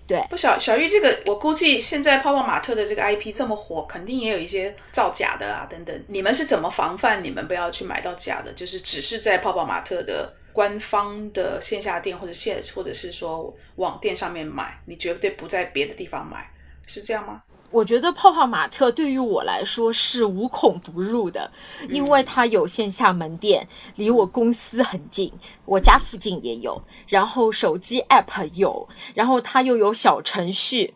[0.08, 6.04] 对，不小小玉这个，我估计现在泡泡玛特的这个 IP 这么火，肯定也有一些造假的啊，等等。
[6.08, 8.54] 你们是怎么防范你们不要去买到假的？
[8.54, 16.52] 就是只是在泡泡玛特的官方的线下店或者线，或者是说网店上面买，你绝对不在别的地方买，
[16.86, 17.42] 是这样吗？
[17.76, 21.52] 我觉得泡泡玛特对于我来说是无孔不入的，
[21.90, 25.30] 因为它有线下门店，离我公司很近，
[25.66, 30.94] 我家附近也有，然后手机 app 有，然后它又有小程序，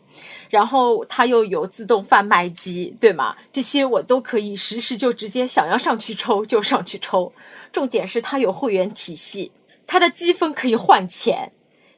[0.49, 3.35] 然后它又有自动贩卖机，对吗？
[3.51, 7.33] 这些我都可以实时就直接想要上去抽就上去抽。
[7.73, 9.51] 重点是它有会员体系，
[9.85, 11.51] 它的积分可以换钱，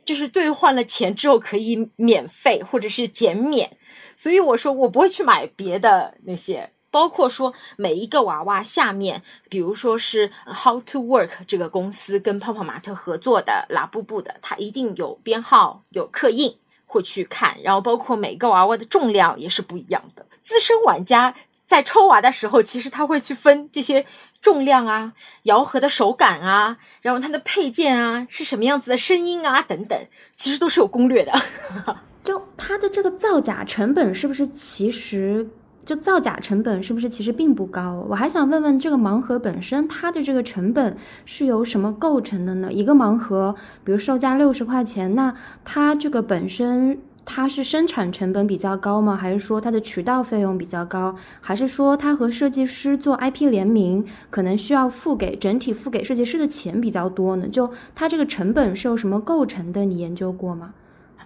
[0.04, 3.78] 就是兑换了钱之后可以免费或者是减免。
[4.22, 16.56] 所以我说我不会去买别的那些，包括说每一个娃娃下面，比如说是 How to Work 这个公司跟泡泡玛特合作的拉布布的，它一定有编号、有刻印，
[16.86, 20.24] 会去看，然后包括每个娃娃的重量也是不一样的。
[20.44, 21.34] 资深玩家
[21.66, 24.06] 在抽娃的时候，其实他会去分这些
[24.40, 25.14] 重量啊、
[25.46, 31.34] 摇盒的手感啊，然后它的配件啊是什么样子的声音啊等等，其实都是有攻略的。
[32.24, 35.48] 就它的这个造假成本是不是其实？
[35.84, 38.06] 就造假成本是不是其实并不高？
[38.08, 42.72] 我还想问问，这个盲盒本身它的这个成本是由什么构成的呢？
[42.72, 45.34] 一个盲盒，比如售价六十块钱，那
[45.66, 49.16] 它这个本身它是生产成本比较高吗？
[49.16, 51.16] 还是说它的渠道费用比较高？
[51.42, 57.48] 还是说它和设计师做 IP 联名，可能需要付给整体付给设计师的钱比较多呢？
[57.48, 59.84] 就它这个成本是由什么构成的？
[59.84, 60.76] 你研究过吗？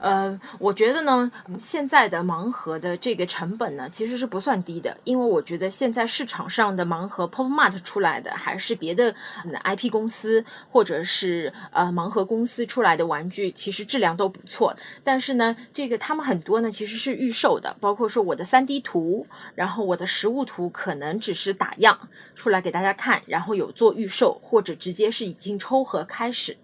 [0.06, 9.16] 呃，我觉得呢，现在的盲盒的这个成本呢，其实是不算低的，因为我觉得现在市场上的盲盒 Pop Mart 出来的，还是别的
[9.64, 14.76] IP 公司或者是呃盲盒公司出来的玩具，其实质量都不错。
[15.04, 26.56] 但是呢，这个他们很多呢其实是预售的，包括说我的三 D 图，然后我的实物图可能只是打样出来给大家看，然后有做预售，或者直接是已经抽盒开始。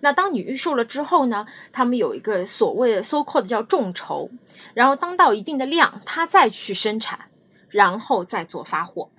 [0.00, 1.46] 那当你预售了之后呢？
[1.72, 4.30] 他们有一个所谓的 so called 叫众筹，
[4.74, 7.26] 然后当到一定的量，他再去生产，
[7.68, 9.10] 然后再做发货。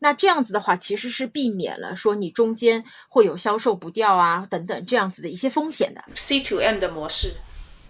[0.00, 6.02] 那这样子的话，其实是避免了说你中间会有销售不掉啊等等这样子的一些风险的。
[6.14, 7.34] C to M 的模式。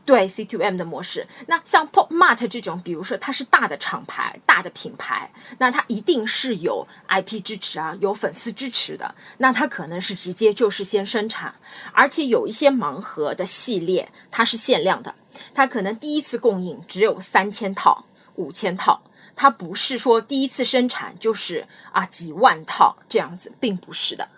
[0.05, 11.55] 对 C to M 的模式，那像 Pop Mart 这种，比如说它是大的厂牌、大的品牌，那它一定是有 IP 支持啊，有粉丝支持的，那它可能是直接就是先生产，
[11.93, 15.15] 而且有一些盲盒的系列，它是限量的，
[15.55, 19.03] 它可能第一次供应只有三千套、五千套，
[19.37, 24.29] 它不是说第一次生产就是啊几万套这样子，并不是的。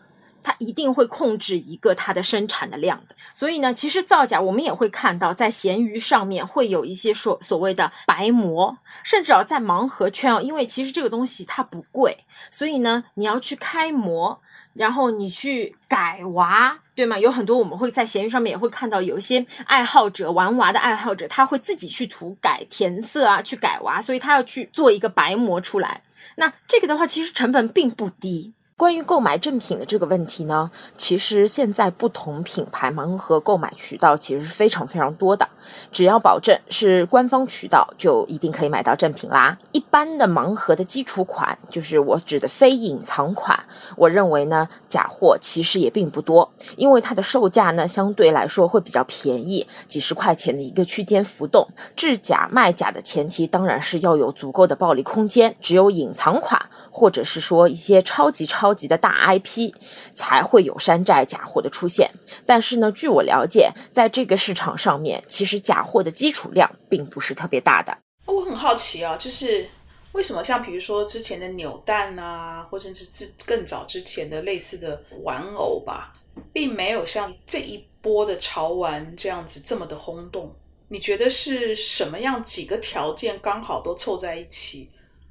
[0.45, 12.19] 它一定会控制一个它的生产的量的，所以呢，其实造假我们也会看到，在闲鱼上面会有一些所所谓的白膜，甚至啊在盲盒圈啊，因为其实这个东西它不贵，
[12.51, 14.39] 所以呢，你要去开模，
[14.75, 17.19] 然后你去改娃，对吗？
[17.19, 26.03] 有很多我们会在闲鱼上面也会看到，有一些爱好者玩娃的爱好者，他会自己去涂改填色啊，去改娃，所以他要去做一个白膜出来。
[26.37, 28.53] 那这个的话，其实成本并不低。
[28.77, 35.49] 关于购买正品的这个问题呢，其实现在不同品牌盲盒购买渠道其实是非常非常多的，
[35.93, 39.57] 只要保证是官方渠道，就一定可以买到正品啦。
[39.71, 43.57] 一般的盲盒的基础款，就是我指的非隐藏款，
[43.97, 51.69] 我认为呢，假货其实也并不多，因为它的售价呢相对来说会比较便宜，几十块钱的一个区间浮动。
[51.95, 56.61] 制假卖假的前提当然是要有足够的暴利空间，只有隐藏款，
[56.91, 58.64] 或者是说一些超级超。
[58.65, 59.75] 超级的大 IP
[60.15, 62.11] 才会有山寨假货的出现，
[62.47, 67.95] 但是呢，据我了解，在这个市场上面，其实假货的基础量并不是特别大的。
[68.25, 69.69] 我很好奇啊，就是
[70.13, 76.15] 为什么像比如说之前的扭蛋啊，或者是更早之前的类似的玩偶吧，
[76.51, 80.51] 并没有像这一波的潮玩这样子这么的轰动？
[80.89, 84.89] 你觉得是什么样几个条件刚好都凑在一起，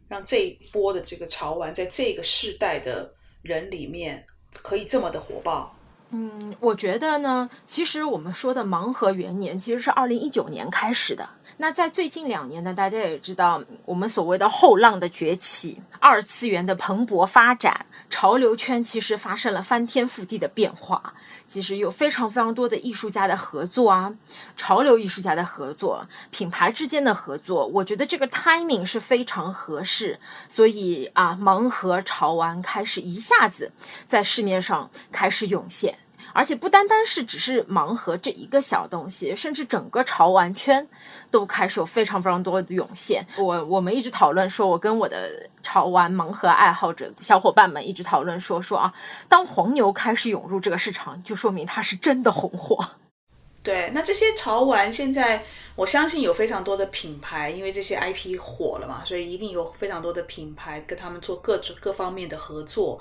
[0.07, 3.11] 让这一波的这个潮玩在这个世代的？
[3.43, 4.25] 人里面
[4.63, 5.75] 可以这么的火爆，
[6.09, 11.29] 嗯，我觉得呢，其实我们说的盲盒元年其实是二零一九年开始的。
[11.57, 21.13] 那在最近两年呢，大家也知道，我们所谓的后浪的崛起，二次元的蓬勃发展，潮流圈其实发生了翻天覆地的变化。
[21.47, 24.11] 其实有非常非常多的艺术家的合作啊，
[24.57, 30.19] 潮流艺术家的合作，品牌之间的合作，我觉得这个 timing 是非常合适。
[30.49, 33.71] 所以啊，盲盒潮玩开始一下子
[34.07, 35.95] 在市面上开始涌现。
[36.33, 40.85] 而且不单单是只是盲盒这一个小东西，甚至整个潮玩圈
[41.29, 43.25] 都开始有非常非常多的涌现。
[43.37, 48.93] 我我们一直讨论说，我跟我的潮玩盲盒爱好者小伙伴们一直讨论说说啊，
[49.29, 52.77] 当黄牛开始涌入这个市场，就说明它是真的红火。
[53.63, 55.41] 对，那这些潮玩现在，
[55.77, 62.99] 我相信有非常多的品牌，因为这些 IP 火了嘛，所以一定有非常多的品牌跟他们做各种各方面的合作。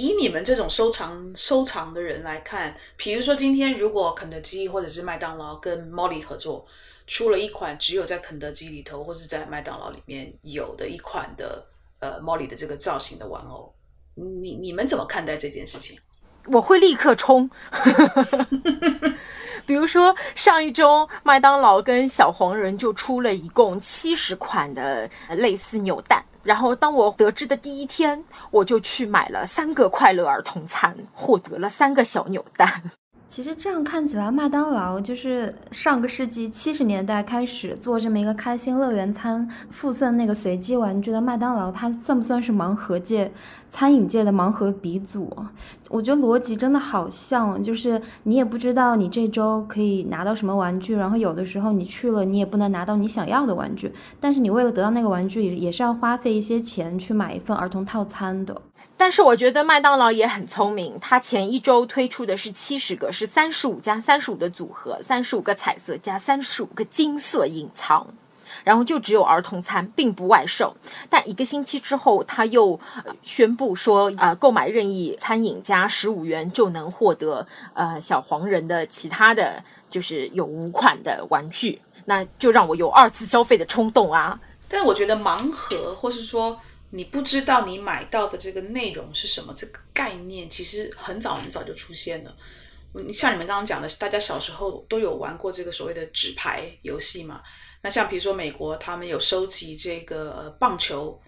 [0.00, 6.64] 以你们这种收藏收藏的人来看，比如说今天如果肯德基或者是麦当劳跟 Molly 合作，
[7.06, 11.62] 出了一款只有在肯德基里头或者在麦当劳里面有的一款的
[11.98, 13.74] 呃 Molly 的这个造型的玩偶，
[14.14, 15.98] 你你们怎么看待这件事情？
[16.46, 17.50] 我会立刻冲。
[19.66, 26.24] 比如说上一周麦当劳跟小黄人就出了一共七十款的类似扭蛋。
[26.42, 32.82] 然后，当我得知的第一天，我就去买了三个快乐儿童餐，获得了三个小扭蛋。
[33.30, 43.30] 其实这样看起来，麦当劳就是上个世纪七十年代开始做这么一个开心乐园餐，附赠那个随机玩具的麦当劳，它算不算是盲盒界、
[43.68, 45.32] 餐饮界的盲盒鼻祖？
[45.88, 58.60] 我觉得逻辑真的好像，就是你也不知道你这周可以拿到什么玩具，然后有的时候你去了，你也不能拿到你想要的玩具，但是你为了得到那个玩具，也也是要花费一些钱去买一份儿童套餐的。
[59.00, 68.06] 但是我觉得麦当劳也很聪明，它前一周推出的是七十个，是三十五加三十五的组合，三十五个彩色加三十五个金色隐藏，
[68.62, 70.76] 然后就只有儿童餐，并不外售。
[71.08, 72.78] 但一个星期之后，他又
[73.22, 84.38] 宣布说，啊，购买任意餐饮加十五元就能获得呃小黄人的其他的就是有五款的玩具，那就让我有二次消费的冲动啊。
[84.68, 86.60] 但我觉得盲盒，或是说。
[86.90, 89.54] 你不知道你买到的这个内容是什么？
[89.56, 92.36] 这个概念其实很早很早就出现了。
[92.92, 97.40] 你像你们刚刚讲的，大家小时候都有玩过这个所谓的纸牌游戏嘛？
[97.82, 101.18] 那像比如说美国，他们有收集这个呃棒球，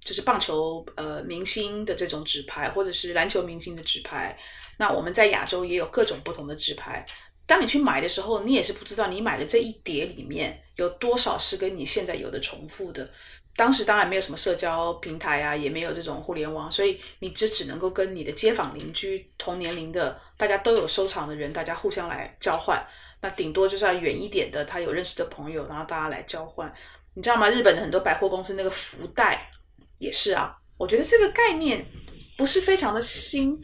[0.00, 4.36] 就是棒球呃明星的这种纸牌，或者是篮球明星的纸牌。
[4.76, 7.06] 那我们在亚洲也有各种不同的纸牌。
[7.46, 13.08] 当你去买的时候，你也是不知道你买的这一叠里面有多少是跟你现在有的重复的。
[13.54, 22.82] 当时当然没有什么社交平台啊，也没有这种互联网，所以你只只能够跟你的街坊邻居同年龄的，大家都有收藏的人，大家互相来交换。
[23.20, 26.72] 那顶多就是要远一点的，他有认识的朋友，然后大家来交换。
[27.14, 27.50] 你知道吗？
[27.50, 29.50] 日本的很多百货公司那个福袋
[29.98, 30.56] 也是啊。
[30.78, 31.84] 我觉得这个概念
[32.38, 33.60] 不是非常的新，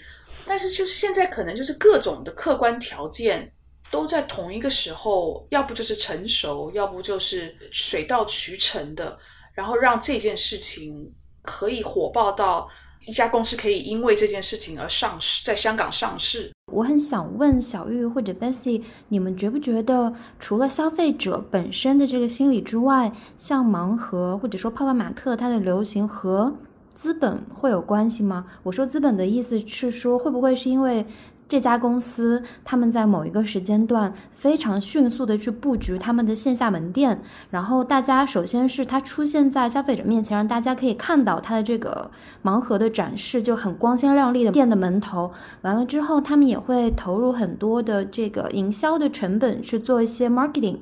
[0.47, 3.51] 但是就是现在可能就是各种的客观条件
[3.91, 9.18] 都在同一个时候，要不就是成熟，要不就是水到渠成的。
[9.59, 12.68] 然后让这件事情可以火爆到
[13.09, 16.52] 一家公司可以因为这件事情而上市，在香港上市。
[16.72, 26.56] 我很想问小玉或者 Bessy，你们觉不觉得除了消费者本身的这个心理之外，像盲盒或者说泡泡玛特它的流行和
[26.94, 28.46] 资本会有关系吗？
[28.62, 31.04] 我说资本的意思是说，会不会是因为？
[31.49, 42.11] 这家公司他们在某一个时间段非常迅速的去布局他们的线下门店，然后大家首先是它出现在消费者面前，让大家可以看到它的这个
[42.42, 45.32] 盲盒的展示就很光鲜亮丽的店的门头。
[45.62, 50.76] 完了之后，他们也会投入很多的这个营销的成本去做一些 marketing，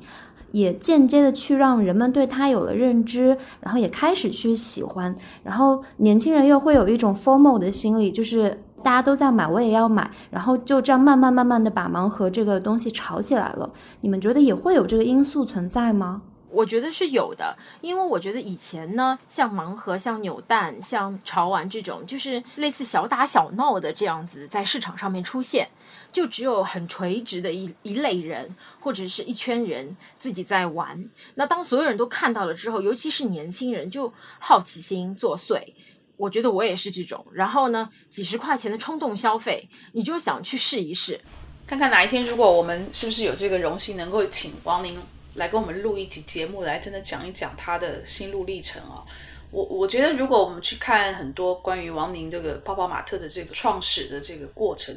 [0.51, 5.15] 也间接的去让人们对它有了认知，然后也开始去喜欢。
[5.45, 8.65] 然后年轻人又会有一种 formal 的心理，就是。
[8.87, 13.69] 大家都在买，我也要买，然后就这样慢慢慢慢的把盲盒这个东西炒起来了。
[14.03, 16.23] 你们觉得也会有这个因素存在吗？
[16.53, 25.69] 我觉得是有的，因为我觉得以前呢，像盲盒、像扭蛋、像潮玩这种，就是类似小打小闹的这样子，在市场上面出现，
[26.13, 31.11] 就只有很垂直的一一类人或者是一圈人自己在玩。
[31.35, 35.73] 那当所有人都看到了之后，尤其是年轻人，就好奇心作祟。
[36.17, 41.21] 我觉得我也是这种，然后呢，几十块钱的冲动消费，你就想去试一试，
[41.67, 44.99] 看看哪一天如果我们是不是有这个荣幸能够请王宁
[45.35, 49.05] 来跟我们录一集节目，来真的讲一讲他的心路历程啊。
[49.51, 54.95] 我我觉得如果我们去看很多关于王宁这个泡泡玛特的这个创始的这个过程，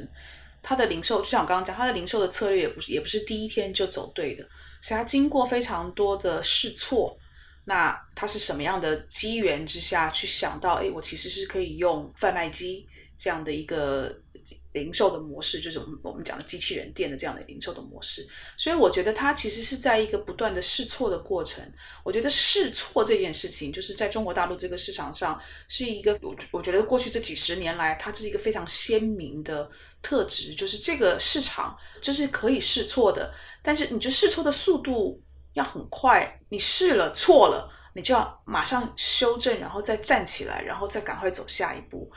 [0.62, 4.44] 他的零售就像我刚刚讲，他的零售的策略也不是也不是第一天就走对的，
[4.82, 7.16] 所以他经过非常多的试错。
[7.70, 10.82] 那他是什么样的机缘之下去想到？
[10.82, 12.84] 哎，我其实是可以用贩卖机
[13.16, 14.12] 这样的一个
[14.72, 18.26] 零售的模式，就是我们我们讲的机器人店的这样的零售的模式。
[18.56, 21.62] 所以我觉得他其实是在一个不断的试错的过程。
[22.02, 29.70] 我觉得试错这件事情，就是在中国大陆这个市场上是一个，我我觉得过去这几十年来，它是一个非常鲜明的
[30.02, 35.22] 特质，就是这个市场就是可以试错的，但是你就试错的速度。
[35.60, 42.10] 要很快，你试了错了，你就要马上修正，然后再站起来，然后再赶快走下一步。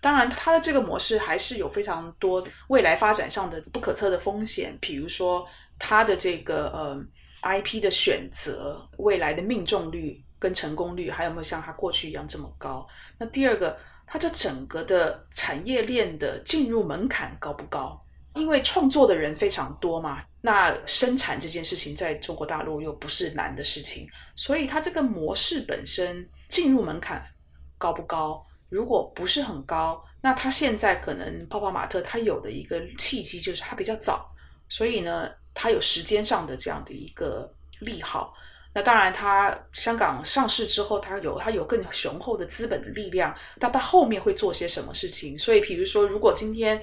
[0.00, 5.46] 当然，它的这个模式还是有非常多未来发展上的不可测的风险，比如说
[5.78, 6.98] 它的这个呃
[7.42, 12.86] IP 的选择，未来的命中率跟成功率还有没有像它过去一样这么高？
[13.18, 18.02] 那第二个，它这整个的产业链的进入门槛高不高？
[18.40, 20.22] 因为创作的人非常多嘛。
[20.40, 27.22] 那生产这件事情在中国大陆又不是难的事情，所以它这个模式本身进入门槛
[27.76, 28.42] 高不高？
[28.70, 34.32] 如果不是很高，那它现在可能泡泡玛特它有的一个契机就是它比较早，
[34.68, 38.32] 所以呢，它有时间上的这样的一个利好。
[38.72, 45.36] 那当然，它香港上市之后，它有它有更雄厚的资本的力量，那它后面会做些什么事情？
[45.36, 46.80] 所以，比如说，如果今天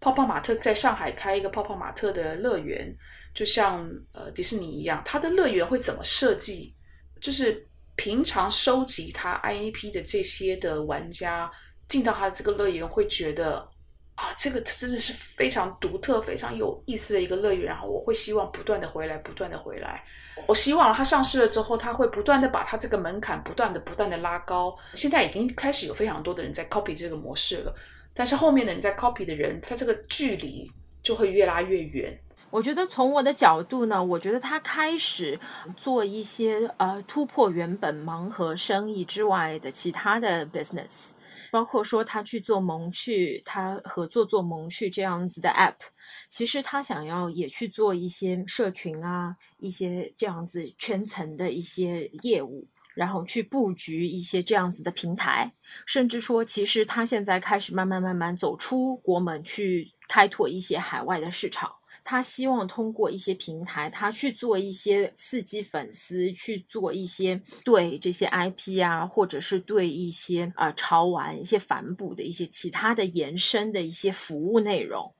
[0.00, 2.90] 泡泡玛特在上海开一个泡泡玛特的乐园，
[3.34, 6.72] 就像呃迪士尼一样，它的乐园会怎么设计？
[7.20, 11.50] 就是平常收集它 IAP 的这些的玩家
[11.86, 13.58] 进到它的这个乐园，会觉得
[14.14, 17.66] 啊，这个真的是非常独特、非常有意思的一个乐园。
[17.66, 20.02] 然后我会希望不断的回来，不断的回来。
[20.46, 24.74] 我希望它上市了之后，它会不断的把它这个门槛不断的、不断的拉高。
[24.94, 27.74] 现在已经开始有非常多的人在 copy 这个模式了。
[28.14, 30.70] 但是后面的人在 copy 的人，他这个距离
[31.02, 32.18] 就会越拉越远。
[32.50, 35.38] 我觉得从我的角度呢，我觉得他开始
[35.76, 41.10] 做一些呃突破原本盲盒生意之外的其他的 business，
[41.52, 45.76] 包括说他去做萌趣，他合作做萌趣这样子的 app，
[46.28, 52.66] 其实他想要也去做一些社群啊，一些这样子圈层的一些业务。
[52.94, 55.52] 然后去布局一些这样子的平台，
[55.86, 61.72] 甚至说，其实他现在开始慢慢慢慢走出国门，去开拓一些海外的市场。
[62.02, 75.14] 他希望通过一些平台，他去做一些刺激粉丝，去做一些对这些 IP 啊，或者是对一些啊潮玩一些反哺的一些其他的延伸的一些服务内容，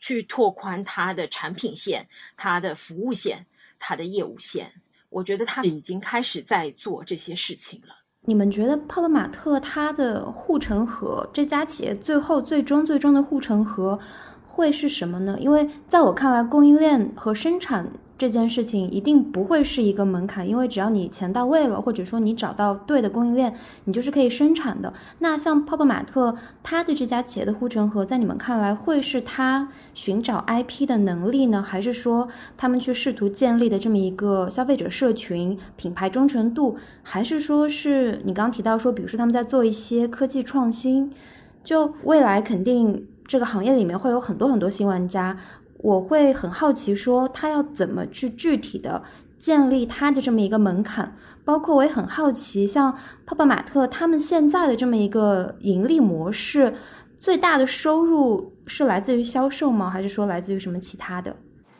[0.00, 3.46] 去拓宽他的产品线、他的服务线、
[3.78, 4.82] 他的业务线。
[5.10, 7.94] 我觉得他已经开始在做这些事情了。
[8.22, 13.98] 你们觉得泡泡玛特它的护城河这家企业最后最终最终的护城河
[14.44, 15.36] 会是什么呢？
[15.38, 17.92] 因为在我看来，供应链和生产。
[18.18, 23.54] 这件事情一定不会是一个门槛，因为只要你钱到位了，或者说你找到对的供应链，
[23.84, 24.92] 你就是可以生产的。
[25.18, 41.12] 那像泡泡玛特，它的这家企业的护城河，在你们看来会是它寻找 IP 的能力呢，还是说他们去试图建立的这么一个消费者社群、品牌忠诚度，还是说是你刚刚提到说，比如说他们在做一些科技创新，
[41.62, 45.36] 就未来肯定这个行业里面会有很多很多新玩家。
[45.86, 49.04] 我会很好奇，说他要怎么去具体的
[49.38, 52.92] 建立他的这么一个门槛，包括我也很好奇，像
[53.24, 56.74] 泡泡玛特他们现在的这么一个盈利模式，
[57.16, 59.88] 最大的收入是来自于销售吗？
[59.88, 61.36] 还是说来自于什么其他的？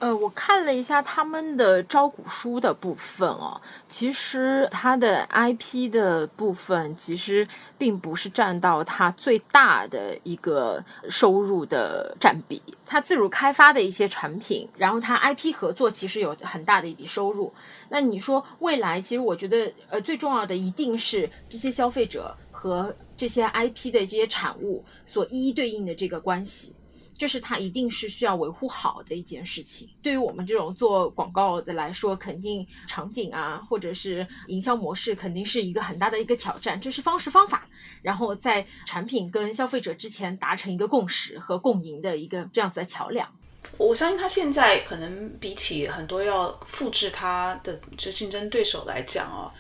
[0.06, 7.44] 呃，我看了一下他们的招股书的部分哦，其实它的 IP 的部分其实
[7.76, 12.62] 并不是占到它最大的一个收入的占比。
[12.84, 17.52] 它自主开发的一些产品，然后它 IP 合作其实有很大的一笔收入。
[17.88, 26.76] 那你说未来，其实我觉得呃最重要的一定是这些消费者和这些 IP 的这些产物所一一对应的这个关系。
[27.18, 29.88] 这是它一定是需要维护好的一件事情。
[30.02, 36.80] 对于我们这种做广告的来说，肯定场景啊，或者是营销模式，肯定是一个很大的一个挑战。
[36.80, 37.66] 这是方式方法，
[38.02, 43.26] 然后在产品跟消费者之前达成一个共识和共赢的一个这样子的桥梁。
[43.78, 49.50] 我相信它现在可能比起很多要复制它的这竞争对手来讲哦，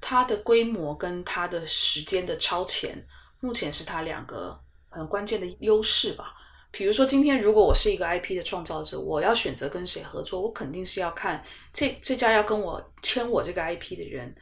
[0.00, 3.04] 它的规模跟它的时间的超前，
[3.40, 4.56] 目前是它两个
[4.88, 6.34] 很关键的优势吧。
[6.72, 11.42] 比如说，今天如果我是一个 IP 的创造者，我要选择跟谁合作，我肯定是要看
[11.72, 14.34] 这这家要跟我签我这个 IP 的人，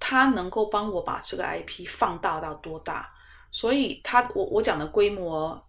[0.00, 3.08] 他能够帮我把这个 IP 放大到多大。
[3.52, 5.64] 所以，他我我讲的规模，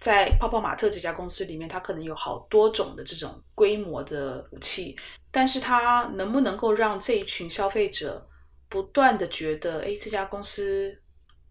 [0.00, 4.96] 在泡泡玛特这家公司里面，它可能有好多种的这种规模的武器，
[5.30, 8.26] 但是它能不能够让这一群消费者
[8.68, 10.98] 不断的觉得，哎，这家公司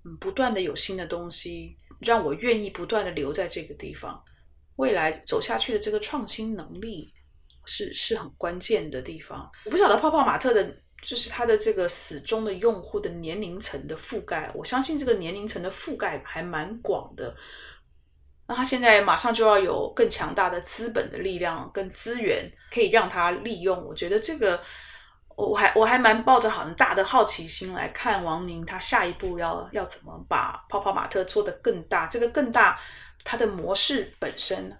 [0.03, 1.77] 嗯，不断的有新的东西。
[1.99, 4.23] 让我愿意不断的留在这个地方，
[4.75, 7.13] 未来走下去的这个创新能力
[7.65, 9.49] 是是很关键的地方。
[9.65, 17.35] 我不晓得泡泡玛特的，就是它的这个死忠的用户的年龄层的覆盖，我相信这个年龄层的覆盖还蛮广的。
[18.47, 23.85] 那他现在马上就要有更强大的资本的力量跟资源，可以让他利用。
[23.85, 24.61] 我觉得这个。
[25.37, 32.79] 我还我还蛮抱着很大的好奇心来看王宁他下一步要要怎么把泡泡玛特做得更大，这个更大，
[33.23, 34.75] 它的模式本身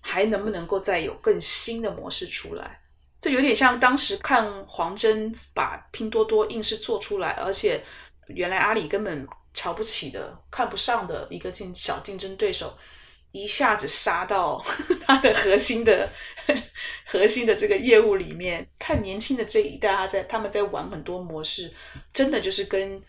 [0.00, 2.80] 还能不能够再有更新的模式出来？
[3.20, 7.84] 这有点像当时看黄峥把拼多多硬是做出来，而且
[8.28, 12.78] 原来阿里根本瞧不起的、看不上的一个竞小竞争对手。
[13.42, 14.64] 一下子杀到
[15.06, 16.08] 他的核心的
[17.04, 21.72] 核心的这个业务里面，看年轻的这一代，他在他们在玩很多模式，
[22.12, 23.00] 真的就是跟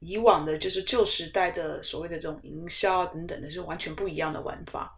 [0.00, 4.95] 以往的，就是旧时代的所谓的这种营销等等的是完全不一样的玩法。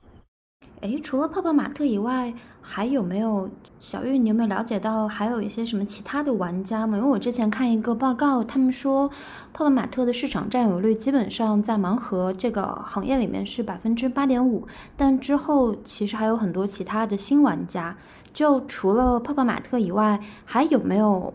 [0.81, 2.33] 诶，除了泡泡玛特以外，
[2.63, 3.51] 还有没有
[3.81, 4.17] 小玉？
[4.17, 6.97] 你有没有了解到还有一些什么其他的玩家吗？
[6.97, 9.09] 因为我之前看一个报告，他们说
[9.53, 17.97] 泡泡玛特的市场占有率基本上在盲盒这个行业里面是百分之八点五，但之后其实还有很多其他的新玩家。
[18.33, 21.35] 就除了泡泡玛特以外，还有没有？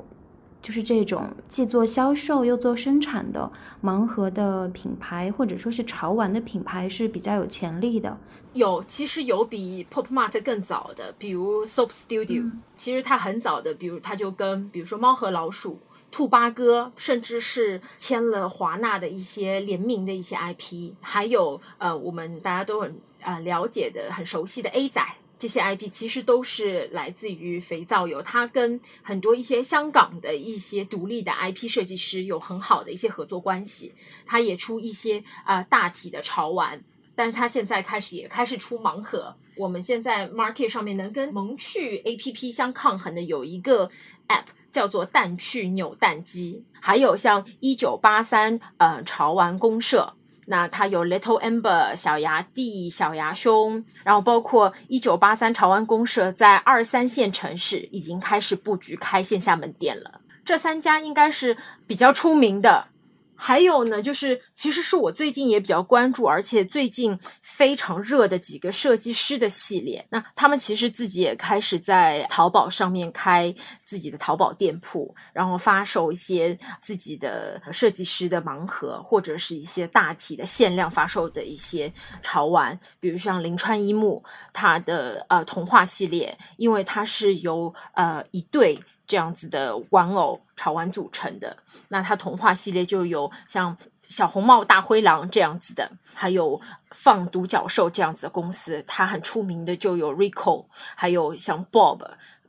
[0.63, 3.51] 就是这种既做销售又做生产的
[3.83, 8.17] 盲盒的品牌，或者说是潮玩的品牌是比较有潜力的。
[8.53, 15.79] 有，其实有比 Pop Mart 更早的，比如 Soap Studio，其实它很早的，比如它就跟比如说猫和老鼠、
[16.11, 25.01] 兔八哥，甚至是签了华纳的一些联名的一些 IP，还有呃我们大家都很啊了解的、很熟悉的 A 仔。
[25.43, 33.93] 这些 IP 其实都是来自于肥皂油，它跟很多一些香港的一些独立的 IP 设计师有很好的一些合作关系。
[34.25, 36.81] 它也出一些啊大体的潮玩，
[37.13, 39.35] 但是它现在开始也开始出盲盒。
[39.57, 43.91] 我们现在 market 上面能跟萌趣 APP 相抗衡的有一个
[44.29, 50.13] app 叫做蛋趣扭蛋机，还有像一九八三呃潮玩公社。
[50.47, 61.55] 那它有 Little Amber 小牙弟、小牙兄，然后包括一九八三潮湾公社在二三线城市已经开始布局开线下门店了，这三家应该是
[61.87, 62.87] 比较出名的。
[63.35, 70.05] 还有呢，就是其实是我最近也比较关注，而且最近非常热的几个设计师的系列。
[70.09, 73.53] 那他们其实自己也开始在淘宝上面开
[73.83, 82.79] 自己的淘宝店铺，然后发售一些自己的设计师的盲盒，或者是一些大体的限量发售的一些潮玩。
[82.99, 84.23] 比如像林川一木，
[84.53, 88.79] 他的呃童话系列，因为它是由呃一对。
[89.05, 91.57] 这样子的玩偶潮玩组成的，
[91.89, 93.75] 那它童话系列就有像
[94.07, 96.59] 小红帽大灰狼这样子的，还有
[96.91, 101.99] 放独角兽这样子的公司，它很出名的就有 Rico，还有像 Bob，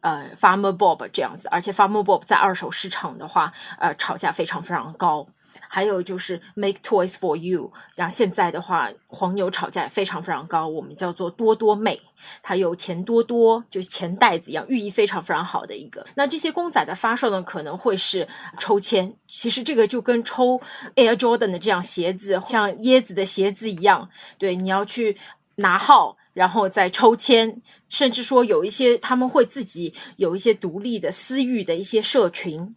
[0.01, 5.27] 呃，Farmer Bob 这样子，而且 Farmer Bob 在二手市场的话，呃，炒价非常非常高。
[5.75, 12.01] 还有就是 Make Toys for You，像现在的话，黄牛炒价非常非常高，我们叫做多多妹，
[12.45, 16.07] 它有钱多多，就是钱袋子一样，寓意非常非常好的一个。
[16.15, 18.29] 那这些公仔的发售呢，可能会是
[18.61, 20.61] 抽签，其实这个就跟抽
[20.95, 24.09] Air Jordan 的这样鞋子，像椰子的鞋子一样，
[24.39, 25.17] 对，你要去
[25.57, 32.77] 拿号，然后再抽签，甚至说有一些他们会自己有一些独立的私域的一些社群。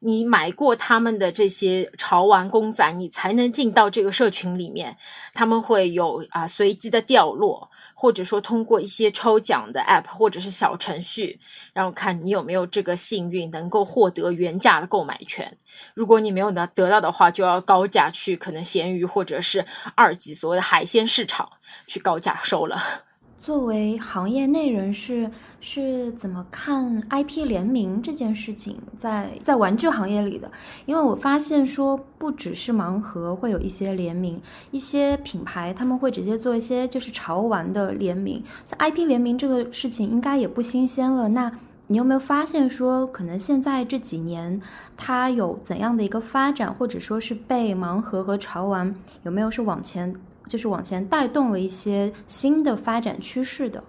[0.00, 4.96] 你买过他们的这些潮玩公仔，你才能进到这个社群里面。
[5.34, 11.40] 他们会有啊随机的掉落，或者说通过一些抽奖的 app 或者是小程序，
[11.72, 15.56] 然后看你有没有这个幸运能够获得原价的购买权。
[15.94, 21.50] 如果你没有呢得到的话，就要高价去可能闲鱼或者是二级所谓的海鲜市场
[21.86, 23.05] 去高价收了。
[23.46, 25.30] 作为行业内人士，
[25.60, 30.50] 是怎么看 IP 联名这件事情在在玩具行业里的？
[30.84, 34.42] 因为我发现说，不只是盲盒会有一些联名，
[34.72, 38.42] 一些品牌他们会直接做一些就是潮玩的联名。
[38.64, 41.28] 像 IP 联名这个事情，应该也不新鲜了。
[41.28, 41.52] 那
[41.86, 44.60] 你有没有发现说，可能现在这几年
[44.96, 48.92] 它有怎样的一个发展，或者说是被盲盒和潮玩
[49.22, 50.12] 有没有是往前？
[50.48, 53.82] 就是往前带动了一些新的发展趋势的，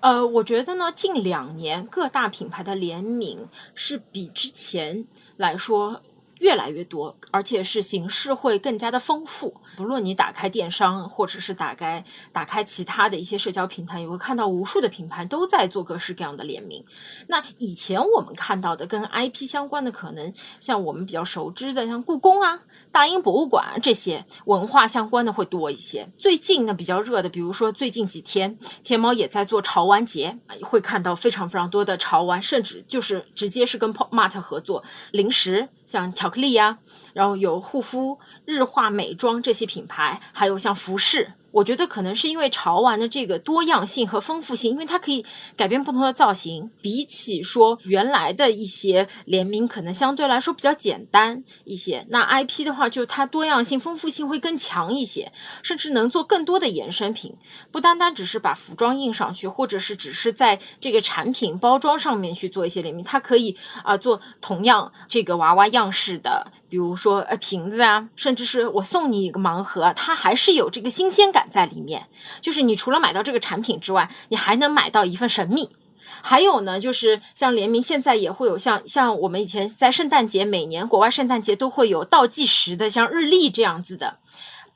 [0.00, 6.02] 呃，我觉得呢，近两年各大品牌的联名是比之前来说。
[6.40, 9.54] 越来越多，而且是形式会更加的丰富。
[9.76, 16.84] 不论你打开电商，或者是打开打开其他的一些社交平台，你会看到无数的品牌都在做各式各样的联名。
[17.26, 22.60] 那以前我们看到的跟 IP 相关的，可能像我们比较熟知的，像故宫啊、
[22.90, 26.08] 大英博物馆这些文化相关的会多一些。
[26.18, 34.82] 最近呢比较热的，比如说最近几天，天猫也在做潮玩节，会看到非常非常多的潮玩，甚至就是直接是跟 Pop Mart 合作
[35.12, 35.68] 零食。
[35.88, 36.78] 像巧克力呀，
[37.14, 41.32] 然后有护肤、日化美妆这些品牌，还有像服饰。
[41.50, 45.24] 我觉得可能是因为潮玩的这个多样性和丰富性，因为它可以
[45.56, 52.06] 改变不同的造型，比起说原来的一些联名，可能相对来说比较简单一些。
[52.10, 55.32] 那 IP 的话，就它多样性、丰富性会更强一些，
[55.62, 57.34] 甚至能做更多的衍生品，
[57.70, 71.48] 不单单只是把服装印上去，或者是只是在这个产品包装上面去做一些联名，它可以啊做同样这个娃娃样式的，比如说呃瓶子啊，甚至是我送你一个盲盒，它还是有这个新鲜感。
[71.50, 72.06] 在里面，
[72.40, 75.70] 就是你除了买到这个产品之外，你还能买到一份神秘。
[76.20, 84.18] 还有呢，就是像联名，现在也会有像像我们以前在圣诞节，每年国外圣诞节都会有倒计时的，像日历这样子的。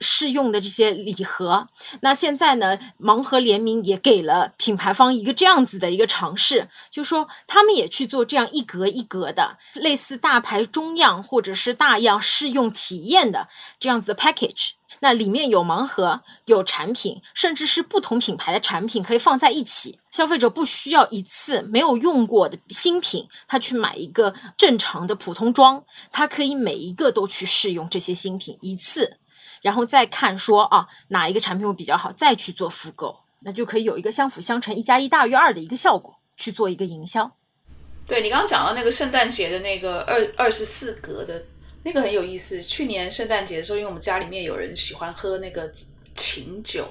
[0.02, 1.68] 试用的这些礼盒。
[2.00, 13.48] 那现在呢，盲盒联名也给了品牌方一个这样子的一个尝试，就说他们也去做这样一格一格的类似大牌中样或者是大样试用体验的
[13.78, 14.72] 这样子的 package。
[15.00, 19.98] 那里面有盲盒，有产品，甚至是不同品牌的产品可以放在一起。
[20.10, 25.82] 消费者不需要一次没有用过的新品，他去买一个正常的普通装，
[26.12, 29.16] 他可以每一个都去试用这些新品一次，
[29.62, 37.34] 然后再看说啊哪一个产品会比较好，再去做复购，那就可以有一个相辅相成、一加一大于二的一个效果，去做一个营销。
[38.06, 41.42] 对你刚刚讲到那个圣诞节的那个二二十四格的。
[41.84, 42.62] 那个很有意思。
[42.62, 45.68] 去年圣诞节的时候，因为我们家里面有人喜欢喝那个
[46.14, 46.86] 琴酒，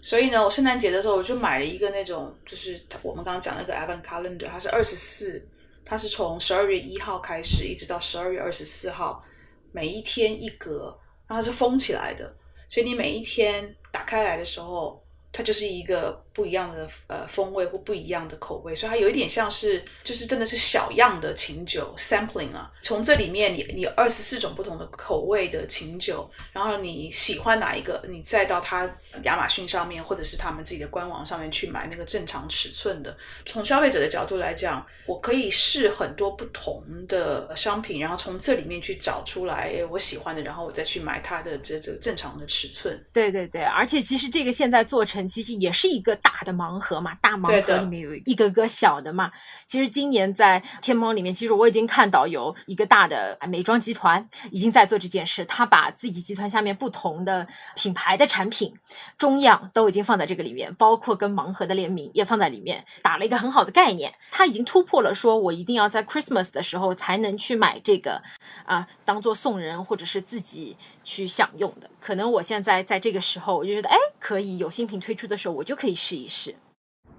[0.00, 5.44] 所以呢，我圣诞节的时候我就买了一个那种，就是我们刚刚讲那个 Avant Calendar，它是二十四，
[5.84, 9.24] 它是从十二月一号开始，一直到十二月二十四号，
[9.72, 10.96] 每一天一格，
[11.26, 12.34] 然后是封起来的，
[12.68, 15.02] 所以你每一天打开来的时候。
[15.32, 22.70] 它就是一个不一样的呃风味或不一样的口味，所以它有一点像是就是真的是小样的琴酒 sampling 啊。
[22.82, 28.86] 从这里面你你二十四种不同的口味的琴酒，然后你喜欢哪一个，你再到它
[29.24, 33.16] 亚马逊上面或者是他们自己的官网上面去买那个正常尺寸的。
[33.46, 43.02] 从消费者的角度来讲，我可以试很多不同的商品，然后从这里面去找出来我喜欢的，然后我再去买它的这这正常的尺寸。
[43.10, 45.26] 对对对，而且其实这个现在做成。
[45.26, 49.30] 其实也是一个大的盲盒嘛，大盲盒里面有一个个小的嘛。
[49.64, 57.46] 其实今年在天猫里面，其实我已经看到有一个大的美妆集团已经在做这件事，他把自己集团下面不同的
[57.76, 58.74] 品牌的产品
[59.16, 64.12] 中样都已经放在这个里面，包括跟盲盒的联名也放在里面，打了一个很好的概念。
[64.32, 68.20] 他已经突破了说我一定要在 Christmas 的时候才能去买这个
[68.64, 70.76] 啊，当做送人或者是自己
[71.06, 71.88] 去享用的。
[72.00, 76.52] 可能我现在在这个时候，我就觉得哎，可以有新品推出的时候，我就可以试一试。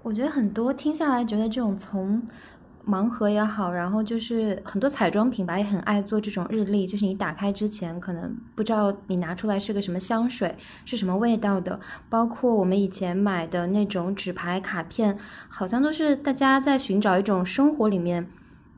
[0.02, 2.22] 我觉得很多听下来，觉得这种从
[2.86, 11.80] 盲盒也好，然后就是很多彩妆品牌也很爱做这种日历，就是你打开之前可能不知道你拿出来是个什么香水，是什么味道的。
[12.10, 15.18] 包括我们以前买的那种纸牌卡片，
[15.48, 18.30] 好像都是大家在寻找一种生活里面。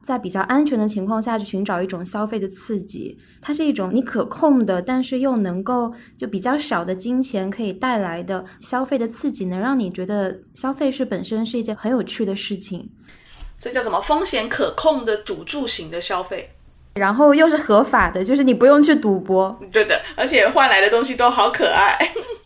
[0.02, 12.90] 在比较安全的情况下去寻找一种消费的刺激，它是一种你可控的，但是又能够就比较少的金钱可以带来的消费的刺激，能让你觉得消费是本身是一件很有趣的事情。
[13.58, 14.00] 这叫什么？
[14.00, 16.48] 风险可控的赌注型的消费，
[16.94, 19.60] 然后又是合法的，就是你不用去赌博。
[19.70, 21.98] 对的，而且换来的东西都好可爱。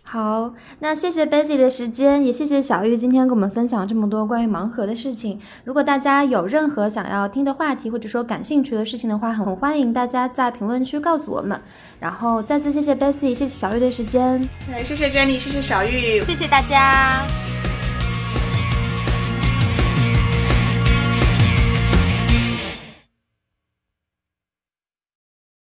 [0.07, 5.41] 好，那谢谢 Bessy 的时间，也谢谢小玉今天跟我们分享这么多关于盲盒的事情。
[5.65, 11.59] 如果大家有任何想要听的话题，或者说感兴趣的事情的话，很欢迎大家在评论区告诉我们。
[11.99, 14.47] 然后再次谢谢 Bessy，谢谢小玉的时间。
[14.67, 17.27] 对，谢谢 Jenny，谢谢小玉，谢谢大家。